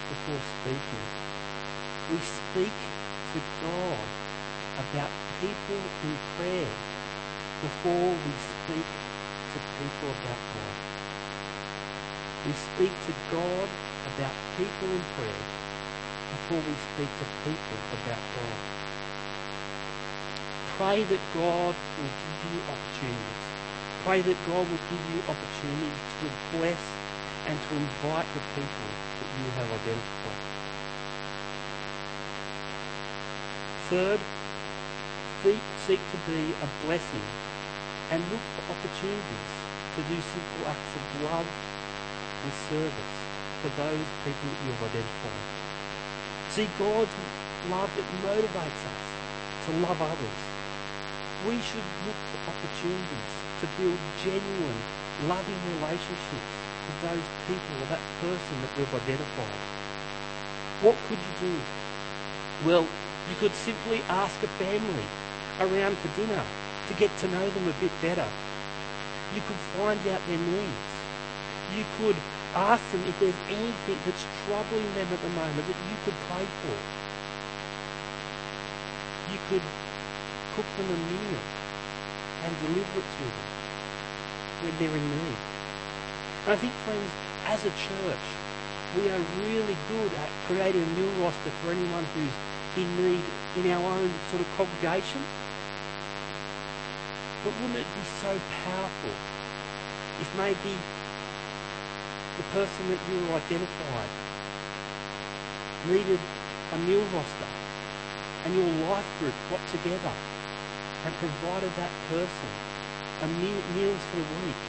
before 0.10 0.42
speaking. 0.66 1.19
We 2.10 2.18
speak 2.18 2.74
to 3.34 3.40
God 3.62 4.08
about 4.82 5.12
people 5.40 5.78
in 5.78 6.16
prayer 6.38 6.74
before 7.62 8.10
we 8.10 8.34
speak 8.50 8.86
to 9.54 9.60
people 9.78 10.10
about 10.10 10.42
God. 10.58 10.76
We 12.48 12.54
speak 12.54 12.94
to 13.06 13.14
God 13.30 13.70
about 14.08 14.34
people 14.58 14.90
in 14.90 15.04
prayer 15.14 15.44
before 16.34 16.58
we 16.66 16.74
speak 16.94 17.10
to 17.20 17.26
people 17.46 17.78
about 17.94 18.24
God. 18.34 18.58
Pray 20.78 21.04
that 21.04 21.22
God 21.36 21.76
will 21.98 22.14
give 22.22 22.54
you 22.54 22.60
opportunities. 22.74 23.44
Pray 24.04 24.22
that 24.22 24.38
God 24.48 24.66
will 24.66 24.86
give 24.90 25.06
you 25.14 25.22
opportunities 25.30 26.02
to 26.22 26.58
bless 26.58 26.82
and 27.46 27.60
to 27.70 27.76
invite 27.76 28.26
the 28.34 28.42
people 28.56 28.90
that 29.20 29.30
you 29.38 29.52
have 29.62 29.70
identified. 29.70 30.39
Third, 33.90 34.20
seek 35.90 35.98
to 35.98 36.18
be 36.30 36.54
a 36.62 36.68
blessing 36.86 37.26
and 38.14 38.22
look 38.30 38.46
for 38.54 38.78
opportunities 38.78 39.50
to 39.98 40.02
do 40.06 40.14
simple 40.22 40.70
acts 40.70 40.94
of 40.94 41.06
love 41.26 41.50
and 41.50 42.54
service 42.70 43.16
for 43.66 43.74
those 43.74 44.06
people 44.22 44.46
that 44.46 44.62
you 44.62 44.72
have 44.78 44.84
identified. 44.94 45.46
See, 46.54 46.70
God's 46.78 47.10
love, 47.74 47.90
that 47.98 48.06
motivates 48.22 48.82
us 48.86 49.02
to 49.66 49.70
love 49.82 49.98
others. 49.98 50.40
We 51.50 51.58
should 51.58 51.90
look 52.06 52.20
for 52.30 52.54
opportunities 52.54 53.34
to 53.62 53.66
build 53.82 53.98
genuine, 54.22 54.82
loving 55.26 55.62
relationships 55.82 56.54
with 56.86 56.98
those 57.10 57.28
people 57.50 57.74
or 57.82 57.88
that 57.90 58.06
person 58.22 58.56
that 58.62 58.72
we've 58.78 58.94
identified. 59.02 59.62
What 60.86 60.96
could 61.10 61.18
you 61.18 61.34
do? 61.42 61.56
Well, 62.70 62.86
you 63.28 63.36
could 63.36 63.54
simply 63.54 64.02
ask 64.08 64.36
a 64.44 64.48
family 64.62 65.08
around 65.60 65.98
for 65.98 66.08
dinner 66.16 66.44
to 66.88 66.94
get 66.96 67.12
to 67.18 67.28
know 67.28 67.50
them 67.50 67.68
a 67.68 67.74
bit 67.82 67.92
better. 68.02 68.28
You 69.36 69.42
could 69.42 69.62
find 69.76 70.00
out 70.08 70.22
their 70.28 70.38
needs. 70.38 70.90
You 71.76 71.84
could 71.98 72.16
ask 72.56 72.82
them 72.92 73.04
if 73.06 73.20
there's 73.20 73.42
anything 73.50 73.98
that's 74.06 74.26
troubling 74.46 74.94
them 74.96 75.08
at 75.12 75.22
the 75.22 75.30
moment 75.30 75.68
that 75.68 75.80
you 75.90 75.98
could 76.06 76.18
pray 76.32 76.46
for. 76.64 76.78
You 79.32 79.38
could 79.50 79.62
cook 80.56 80.66
them 80.78 80.90
a 80.90 80.98
meal 80.98 81.40
and 82.46 82.56
deliver 82.62 83.00
it 83.00 83.06
to 83.06 83.24
them 83.24 83.50
when 84.64 84.74
they're 84.80 84.98
in 84.98 85.10
need. 85.10 85.38
And 86.46 86.54
I 86.54 86.56
think, 86.56 86.74
friends, 86.88 87.12
as 87.46 87.62
a 87.66 87.70
church, 87.70 88.26
we 88.98 89.10
are 89.12 89.22
really 89.46 89.78
good 89.90 90.12
at 90.14 90.30
creating 90.48 90.82
a 90.82 90.92
meal 90.98 91.12
roster 91.22 91.52
for 91.62 91.72
anyone 91.72 92.04
who's 92.16 92.34
in 92.80 92.96
need 92.96 93.24
in 93.58 93.72
our 93.72 93.84
own 93.84 94.10
sort 94.32 94.42
of 94.42 94.48
congregation. 94.56 95.22
But 97.44 97.54
wouldn't 97.60 97.80
it 97.80 97.88
be 97.96 98.06
so 98.22 98.40
powerful 98.64 99.16
if 100.20 100.30
maybe 100.38 100.76
the 102.38 102.44
person 102.56 102.90
that 102.90 103.00
you 103.12 103.20
identified 103.36 104.12
needed 105.88 106.20
a 106.72 106.78
meal 106.80 107.04
roster 107.16 107.52
and 108.46 108.56
your 108.56 108.72
life 108.88 109.08
group 109.20 109.34
got 109.50 109.62
together 109.72 110.14
and 111.06 111.14
provided 111.16 111.72
that 111.76 111.92
person 112.10 112.52
a 113.22 113.28
meal, 113.28 113.96
for 114.12 114.18
the 114.18 114.28
week? 114.46 114.64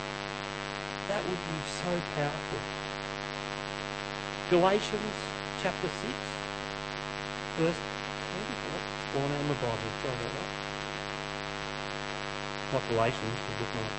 That 1.09 1.23
would 1.27 1.38
be 1.38 1.59
so 1.83 1.90
powerful. 2.14 2.59
Galatians 4.51 5.14
chapter 5.62 5.88
6, 5.88 6.14
verse, 7.59 7.89
where's 8.40 9.31
it 9.31 9.40
on 9.40 9.48
the 9.48 9.55
Bible? 9.55 9.90
Sorry 10.03 10.14
about 10.14 10.33
that 10.33 10.70
populations 12.70 13.38
for 13.46 13.59
different 13.59 13.90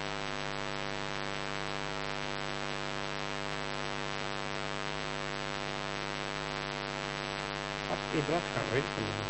yeah, 8.13 8.21
but 8.27 8.35
I 8.35 8.41
can't 8.53 8.73
read 8.73 8.83
from 8.83 9.03
there. 9.03 9.25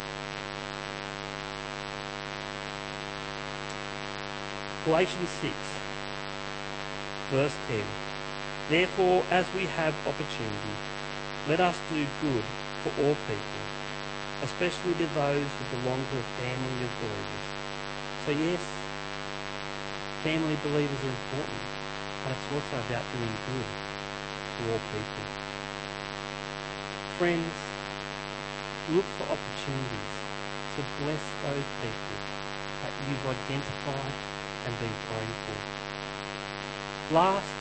Galatians 4.86 5.30
6, 5.30 5.54
verse 7.30 7.56
10. 7.68 7.84
Therefore, 8.70 9.24
as 9.30 9.46
we 9.54 9.66
have 9.66 9.94
opportunity, 10.08 10.76
let 11.48 11.60
us 11.60 11.78
do 11.92 12.06
good 12.22 12.44
for 12.84 12.90
all 13.04 13.16
people, 13.28 13.61
especially 14.42 14.94
to 14.96 15.08
those 15.14 15.46
who 15.46 15.64
belong 15.78 16.02
to 16.02 16.18
a 16.18 16.28
family 16.42 16.78
of 16.82 16.92
believers. 16.98 17.46
So 18.26 18.32
yes, 18.32 18.62
family 20.24 20.58
believers 20.64 21.02
are 21.06 21.14
important, 21.14 21.64
but 22.24 22.34
it's 22.34 22.48
also 22.50 22.76
about 22.90 23.06
doing 23.14 23.36
good 23.46 23.70
to 24.58 24.62
all 24.74 24.82
people. 24.90 25.26
Friends, 27.18 27.54
look 28.90 29.06
for 29.18 29.30
opportunities 29.30 30.14
to 30.76 30.82
bless 31.02 31.22
those 31.46 31.68
people 31.82 32.18
that 32.82 32.94
you've 33.06 33.26
identified 33.26 34.14
and 34.66 34.74
been 34.80 34.96
praying 35.06 35.36
for. 35.46 37.14
Last, 37.14 37.54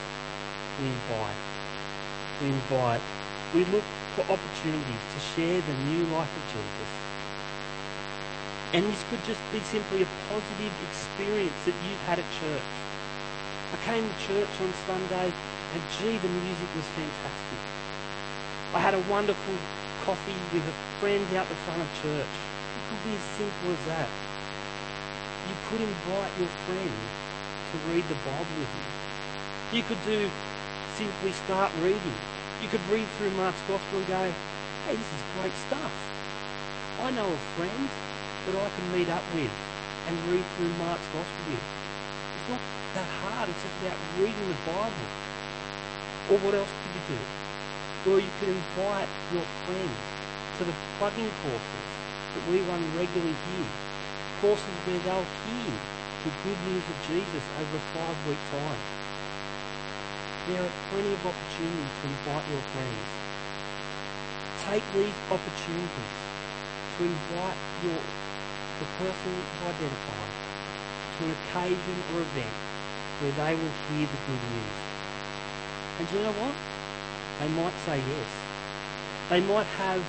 we 0.80 0.86
invite. 0.86 1.36
We 2.40 2.46
invite. 2.48 3.19
We 3.54 3.64
look 3.66 3.84
for 4.14 4.22
opportunities 4.22 5.04
to 5.14 5.20
share 5.34 5.60
the 5.60 5.74
new 5.90 6.04
life 6.06 6.30
of 6.36 6.44
Jesus 6.52 7.00
and 8.72 8.86
this 8.86 9.02
could 9.10 9.18
just 9.24 9.40
be 9.50 9.58
simply 9.66 10.02
a 10.02 10.08
positive 10.30 10.70
experience 10.86 11.58
that 11.66 11.74
you've 11.82 12.04
had 12.06 12.20
at 12.20 12.28
church. 12.38 12.70
I 13.74 13.76
came 13.82 14.06
to 14.06 14.16
church 14.22 14.54
on 14.62 14.70
Sunday 14.86 15.34
and 15.74 15.82
gee, 15.98 16.14
the 16.18 16.30
music 16.30 16.70
was 16.78 16.86
fantastic. 16.94 17.60
I 18.70 18.78
had 18.78 18.94
a 18.94 19.02
wonderful 19.10 19.54
coffee 20.06 20.38
with 20.54 20.62
a 20.62 20.76
friend 21.02 21.26
out 21.34 21.48
the 21.48 21.58
front 21.66 21.82
of 21.82 21.90
church. 21.98 22.30
It 22.30 22.82
could 22.86 23.02
be 23.02 23.18
as 23.18 23.26
simple 23.34 23.74
as 23.74 23.82
that. 23.90 24.08
You 25.50 25.56
could 25.66 25.82
invite 25.82 26.30
your 26.38 26.52
friend 26.70 26.94
to 26.94 27.76
read 27.90 28.06
the 28.06 28.18
Bible 28.22 28.54
with 28.54 28.70
you. 28.70 28.86
You 29.78 29.82
could 29.82 30.02
do 30.06 30.30
simply 30.94 31.32
start 31.42 31.72
reading. 31.82 32.39
You 32.60 32.68
could 32.68 32.84
read 32.92 33.08
through 33.16 33.32
Mark's 33.40 33.60
Gospel 33.64 34.04
and 34.04 34.06
go, 34.06 34.20
hey, 34.84 34.92
this 34.92 35.10
is 35.16 35.22
great 35.40 35.56
stuff. 35.64 35.92
I 37.00 37.10
know 37.10 37.24
a 37.24 37.42
friend 37.56 37.88
that 38.44 38.54
I 38.60 38.68
can 38.68 38.86
meet 38.92 39.08
up 39.08 39.24
with 39.32 39.48
and 40.08 40.14
read 40.28 40.44
through 40.56 40.68
Mark's 40.76 41.08
Gospel 41.16 41.42
with. 41.48 41.56
It's 41.56 42.48
not 42.52 42.60
that 43.00 43.08
hard. 43.24 43.48
It's 43.48 43.64
just 43.64 43.76
about 43.80 43.96
reading 44.20 44.44
the 44.44 44.60
Bible. 44.68 45.08
Or 46.28 46.36
what 46.44 46.52
else 46.52 46.68
could 46.68 46.92
you 47.00 47.04
do? 47.16 47.20
Or 48.12 48.16
you 48.20 48.32
could 48.44 48.52
invite 48.52 49.08
your 49.32 49.46
friends 49.64 50.00
to 50.60 50.68
the 50.68 50.76
plugging 51.00 51.32
courses 51.40 51.88
that 52.36 52.44
we 52.52 52.60
run 52.68 52.84
regularly 52.92 53.40
here. 53.56 53.72
Courses 54.44 54.76
where 54.84 55.00
they'll 55.00 55.24
hear 55.48 55.72
the 56.28 56.32
good 56.44 56.60
news 56.68 56.84
of 56.84 56.96
Jesus 57.08 57.44
over 57.56 57.76
a 57.80 57.84
five-week 57.96 58.42
time. 58.52 58.80
There 60.50 60.62
are 60.64 60.72
plenty 60.90 61.12
of 61.12 61.24
opportunities 61.24 61.94
to 62.02 62.06
invite 62.10 62.42
your 62.50 62.60
friends. 62.74 63.06
Take 64.66 64.82
these 64.98 65.14
opportunities 65.30 66.14
to 66.98 67.04
invite 67.04 67.56
your 67.86 68.02
the 68.80 68.86
person 68.98 69.30
you 69.30 69.62
identify 69.62 70.26
to 71.14 71.24
an 71.24 71.30
occasion 71.30 71.96
or 72.10 72.22
event 72.22 72.56
where 73.20 73.30
they 73.30 73.54
will 73.54 73.74
hear 73.94 74.08
the 74.10 74.20
good 74.26 74.42
news. 74.50 74.78
And 76.00 76.10
you 76.10 76.18
know 76.18 76.34
what? 76.42 76.56
They 77.38 77.48
might 77.54 77.76
say 77.86 78.02
yes. 78.02 78.30
They 79.30 79.40
might 79.46 79.70
have 79.78 80.02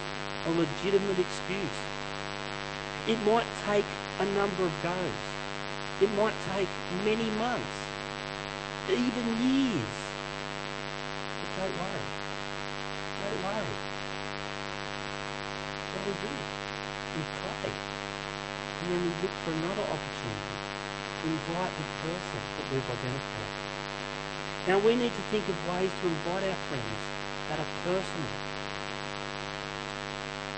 a 0.48 0.52
legitimate 0.58 1.20
excuse. 1.20 1.80
It 3.06 3.22
might 3.30 3.46
take 3.64 3.86
a 4.18 4.26
number 4.34 4.64
of 4.66 4.74
goes. 4.82 5.22
It 6.02 6.12
might 6.18 6.34
take 6.56 6.70
many 7.06 7.30
months, 7.38 7.78
even 8.90 9.38
years. 9.38 10.01
Don't 11.62 11.78
worry. 11.78 12.06
Don't 13.22 13.44
worry. 13.46 13.76
God 15.94 16.08
is 16.10 16.18
it. 16.26 16.42
We 17.14 17.22
pray. 17.38 17.70
And 18.82 18.90
then 18.90 19.02
we 19.06 19.10
look 19.22 19.36
for 19.46 19.54
another 19.54 19.86
opportunity 19.86 20.58
to 21.22 21.26
invite 21.30 21.74
the 21.78 21.86
person 22.02 22.42
that 22.58 22.66
we've 22.66 22.90
identified. 22.90 23.54
Now 24.66 24.80
we 24.82 24.96
need 24.96 25.14
to 25.14 25.24
think 25.30 25.46
of 25.50 25.70
ways 25.70 25.92
to 26.02 26.08
invite 26.10 26.50
our 26.50 26.60
friends 26.66 27.02
that 27.54 27.60
are 27.62 27.72
personal. 27.86 28.34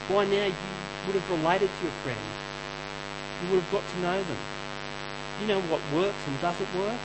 By 0.07 0.23
now 0.23 0.47
you 0.55 0.71
would 1.03 1.19
have 1.19 1.29
related 1.35 1.67
to 1.67 1.83
your 1.83 1.95
friend. 1.99 2.23
You 3.43 3.51
would 3.51 3.59
have 3.59 3.71
got 3.75 3.83
to 3.83 3.99
know 3.99 4.23
them. 4.23 4.41
You 5.41 5.47
know 5.51 5.59
what 5.67 5.81
works 5.91 6.23
and 6.31 6.39
doesn't 6.39 6.71
work. 6.79 7.01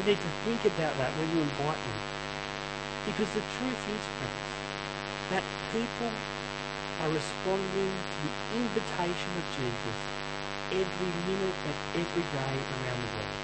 You 0.00 0.04
need 0.08 0.16
to 0.24 0.30
think 0.48 0.64
about 0.72 0.96
that 0.96 1.12
when 1.20 1.28
you 1.36 1.42
invite 1.42 1.76
them. 1.76 2.13
Because 3.04 3.28
the 3.36 3.44
truth 3.60 3.82
is, 3.92 4.04
friends, 4.16 4.48
that 5.28 5.44
people 5.72 6.12
are 7.04 7.10
responding 7.12 7.92
to 7.92 8.16
the 8.24 8.32
invitation 8.56 9.30
of 9.36 9.44
Jesus 9.60 9.98
every 10.72 11.10
minute 11.28 11.58
of 11.68 11.76
every 12.00 12.24
day 12.32 12.54
around 12.80 13.00
the 13.04 13.12
world. 13.12 13.40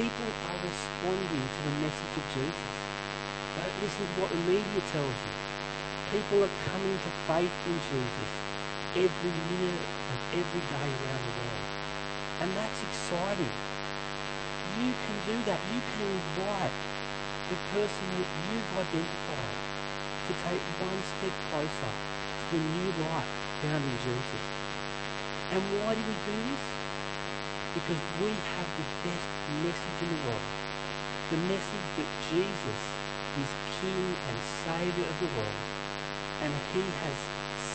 People 0.00 0.30
are 0.48 0.58
responding 0.64 1.44
to 1.44 1.60
the 1.68 1.74
message 1.84 2.14
of 2.16 2.24
Jesus. 2.32 2.74
Don't 3.60 3.76
listen 3.84 4.06
to 4.08 4.14
what 4.22 4.30
the 4.32 4.40
media 4.48 4.82
tells 4.96 5.12
you. 5.12 5.34
People 6.08 6.44
are 6.48 6.56
coming 6.72 6.96
to 6.96 7.10
faith 7.28 7.56
in 7.68 7.76
Jesus 7.92 8.30
every 8.96 9.34
minute 9.52 9.84
of 10.08 10.18
every 10.40 10.64
day 10.72 10.88
around 10.88 11.22
the 11.28 11.34
world. 11.36 11.66
And 12.40 12.50
that's 12.56 12.80
exciting. 12.80 13.54
You 14.80 14.90
can 15.04 15.16
do 15.28 15.36
that. 15.52 15.60
You 15.68 15.80
can 15.84 16.06
invite 16.08 16.93
the 17.50 17.58
person 17.76 18.06
that 18.16 18.30
you've 18.48 18.72
identified 18.72 19.56
to 20.24 20.32
take 20.48 20.62
one 20.80 21.00
step 21.20 21.34
closer 21.52 21.92
to 21.92 22.54
the 22.56 22.70
new 22.80 22.90
life 23.04 23.28
found 23.60 23.84
in 23.84 23.96
Jesus. 24.00 24.44
And 25.52 25.60
why 25.76 25.92
do 25.92 26.00
we 26.00 26.16
do 26.24 26.36
this? 26.48 26.64
Because 27.76 28.00
we 28.24 28.32
have 28.32 28.68
the 28.80 28.86
best 29.04 29.28
message 29.60 29.98
in 30.00 30.08
the 30.08 30.20
world. 30.24 30.46
The 31.36 31.40
message 31.52 31.88
that 32.00 32.08
Jesus 32.32 32.80
is 33.44 33.50
King 33.76 34.04
and 34.24 34.36
Saviour 34.64 35.04
of 35.04 35.16
the 35.20 35.30
world. 35.36 35.60
And 36.40 36.52
He 36.72 36.80
has 36.80 37.16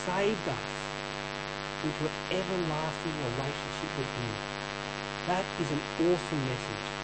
saved 0.09 0.45
us 0.49 0.69
into 1.85 2.09
an 2.09 2.15
everlasting 2.41 3.15
relationship 3.21 3.91
with 4.01 4.09
Him. 4.17 4.33
That 5.29 5.45
is 5.61 5.69
an 5.69 5.81
awesome 6.09 6.43
message. 6.49 6.98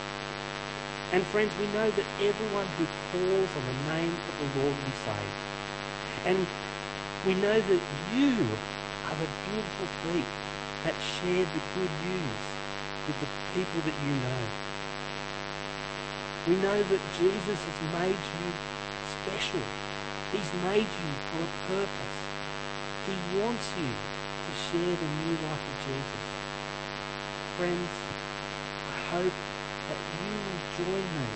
And 1.12 1.24
friends, 1.28 1.54
we 1.60 1.68
know 1.68 1.90
that 1.92 2.06
everyone 2.22 2.68
who 2.78 2.86
calls 3.12 3.50
on 3.56 3.64
the 3.66 3.94
name 3.94 4.14
of 4.14 4.36
the 4.40 4.60
Lord 4.60 4.74
will 4.74 4.86
be 4.86 4.98
saved. 5.06 5.38
And 6.26 6.48
we 7.26 7.34
know 7.36 7.62
that 7.62 7.82
you 8.14 8.34
are 9.06 9.16
the 9.16 9.30
beautiful 9.46 9.88
feet 10.02 10.32
that 10.84 10.96
share 11.22 11.46
the 11.46 11.62
good 11.78 11.94
news 12.10 12.42
with 13.08 13.18
the 13.22 13.30
people 13.54 13.82
that 13.86 13.98
you 14.06 14.14
know. 14.18 14.44
We 16.48 16.56
know 16.58 16.78
that 16.78 17.02
Jesus 17.18 17.58
has 17.58 17.80
made 17.94 18.18
you 18.18 18.50
special. 19.26 19.66
He's 20.32 20.52
made 20.62 20.90
you 20.90 21.10
for 21.30 21.42
a 21.42 21.52
purpose. 21.70 22.18
He 23.06 23.16
wants 23.40 23.66
you 23.78 23.90
to 23.90 24.52
share 24.70 24.96
the 24.98 25.10
new 25.26 25.38
life 25.42 25.62
of 25.62 25.78
Jesus. 25.86 26.24
Friends, 27.58 27.94
I 28.90 28.98
hope 29.14 29.38
that 29.90 29.98
you 30.22 30.55
join 30.78 30.88
me 30.92 31.28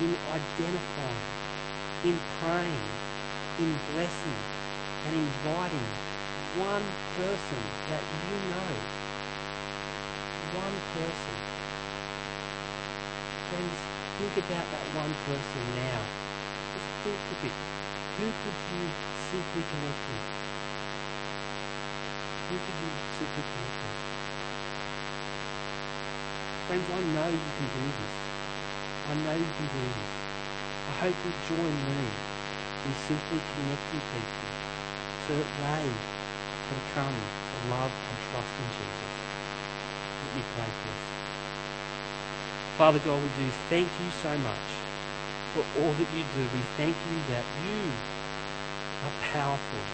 in 0.00 0.16
identifying, 0.32 1.24
in 2.04 2.18
praying, 2.40 2.88
in 3.58 3.74
blessing, 3.92 4.40
and 5.04 5.16
inviting 5.16 5.88
one 6.56 6.82
person 7.16 7.60
that 7.88 8.00
you 8.00 8.36
know. 8.48 8.72
One 10.56 10.76
person. 10.96 11.36
Friends, 13.50 13.78
think 14.16 14.32
about 14.48 14.64
that 14.72 14.86
one 14.96 15.12
person 15.28 15.64
now. 15.76 16.00
Just 16.72 16.88
think 17.04 17.20
a 17.20 17.36
bit. 17.44 17.52
Who 18.16 18.24
could 18.24 18.58
you 18.72 18.88
simply 19.28 19.62
connect 19.68 20.00
with? 20.08 20.24
Who 22.48 22.56
could 22.64 22.78
you 22.80 22.90
simply 23.18 23.44
connect 23.52 23.76
with? 23.84 24.15
I 26.76 27.00
know 27.00 27.28
you 27.32 27.40
can 27.56 27.68
do 27.72 27.84
this. 27.88 28.14
I 29.08 29.14
know 29.24 29.32
you 29.32 29.48
can 29.56 29.68
do 29.72 29.80
this. 29.80 30.12
I 30.88 30.92
hope 31.00 31.16
you 31.24 31.32
join 31.48 31.72
me 31.88 32.04
in 32.84 32.92
simply 33.08 33.40
connecting 33.40 34.04
people 34.12 34.50
so 35.24 35.32
that 35.40 35.48
they 35.56 35.88
can 35.88 36.80
come 36.92 37.16
to 37.16 37.70
love 37.72 37.88
and 37.88 38.18
trust 38.28 38.52
in 38.60 38.68
Jesus. 38.76 39.12
Let 40.20 40.36
me 40.36 40.42
pray 40.52 40.68
for 40.68 40.92
us. 40.92 41.04
Father 42.76 43.00
God, 43.08 43.22
we 43.24 43.28
do 43.40 43.50
thank 43.72 43.88
you 43.88 44.10
so 44.20 44.36
much 44.36 44.68
for 45.56 45.64
all 45.80 45.92
that 45.96 46.08
you 46.12 46.24
do. 46.36 46.42
We 46.44 46.60
thank 46.76 46.92
you 47.08 47.16
that 47.32 47.44
you 47.64 47.80
are 49.00 49.16
powerful, 49.32 49.84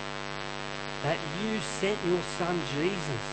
that 1.05 1.19
you 1.39 1.61
sent 1.61 1.99
your 2.11 2.23
Son 2.39 2.59
Jesus 2.75 3.25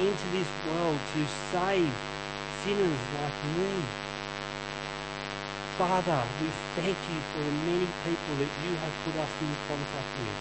into 0.00 0.26
this 0.32 0.48
world 0.66 0.98
to 1.12 1.26
save 1.52 1.92
sinners 2.64 3.02
like 3.14 3.38
me. 3.56 3.70
Father, 5.78 6.22
we 6.42 6.48
thank 6.74 6.98
you 7.06 7.20
for 7.30 7.38
the 7.38 7.54
many 7.70 7.86
people 8.02 8.34
that 8.34 8.52
you 8.66 8.72
have 8.82 8.94
put 9.04 9.14
us 9.14 9.30
in 9.38 9.52
contact 9.70 10.12
with. 10.18 10.40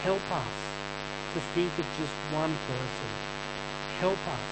Help 0.00 0.24
us 0.32 0.54
to 1.34 1.40
think 1.52 1.72
of 1.76 1.86
just 2.00 2.16
one 2.32 2.54
person. 2.64 3.12
Help 4.00 4.22
us 4.32 4.46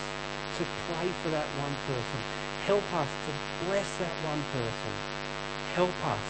to 0.59 0.63
pray 0.89 1.09
for 1.23 1.31
that 1.31 1.49
one 1.57 1.73
person. 1.89 2.21
Help 2.69 2.85
us 2.93 3.09
to 3.09 3.33
bless 3.65 3.89
that 3.97 4.13
one 4.29 4.43
person. 4.53 4.95
Help 5.73 5.97
us 6.05 6.27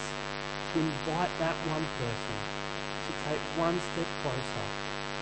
to 0.73 0.79
invite 0.79 1.35
that 1.43 1.57
one 1.67 1.87
person 1.99 2.39
to 3.07 3.13
take 3.27 3.43
one 3.59 3.79
step 3.91 4.07
closer 4.23 4.67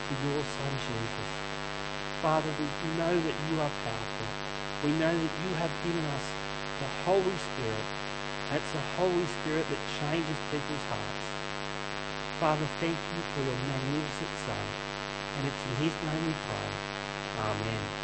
to 0.05 0.13
your 0.29 0.43
Son 0.45 0.73
Jesus. 0.85 1.31
Father, 2.21 2.53
we 2.59 2.67
know 2.99 3.15
that 3.15 3.37
you 3.49 3.61
are 3.61 3.73
powerful. 3.85 4.34
We 4.85 4.93
know 5.01 5.17
that 5.17 5.35
you 5.41 5.55
have 5.57 5.73
given 5.83 6.05
us 6.13 6.27
the 6.79 6.87
Holy 7.09 7.37
Spirit. 7.41 7.87
That's 8.51 8.71
the 8.77 8.85
Holy 9.01 9.25
Spirit 9.41 9.65
that 9.65 9.81
changes 9.97 10.37
people's 10.53 10.85
hearts. 10.93 11.25
Father, 12.39 12.69
thank 12.81 12.93
you 12.93 13.23
for 13.33 13.41
your 13.49 13.57
magnificent 13.65 14.29
Son. 14.45 14.67
And 15.39 15.47
it's 15.49 15.63
in 15.65 15.89
his 15.89 15.95
name 16.05 16.27
we 16.27 16.35
pray. 16.45 16.69
Amen. 17.41 18.04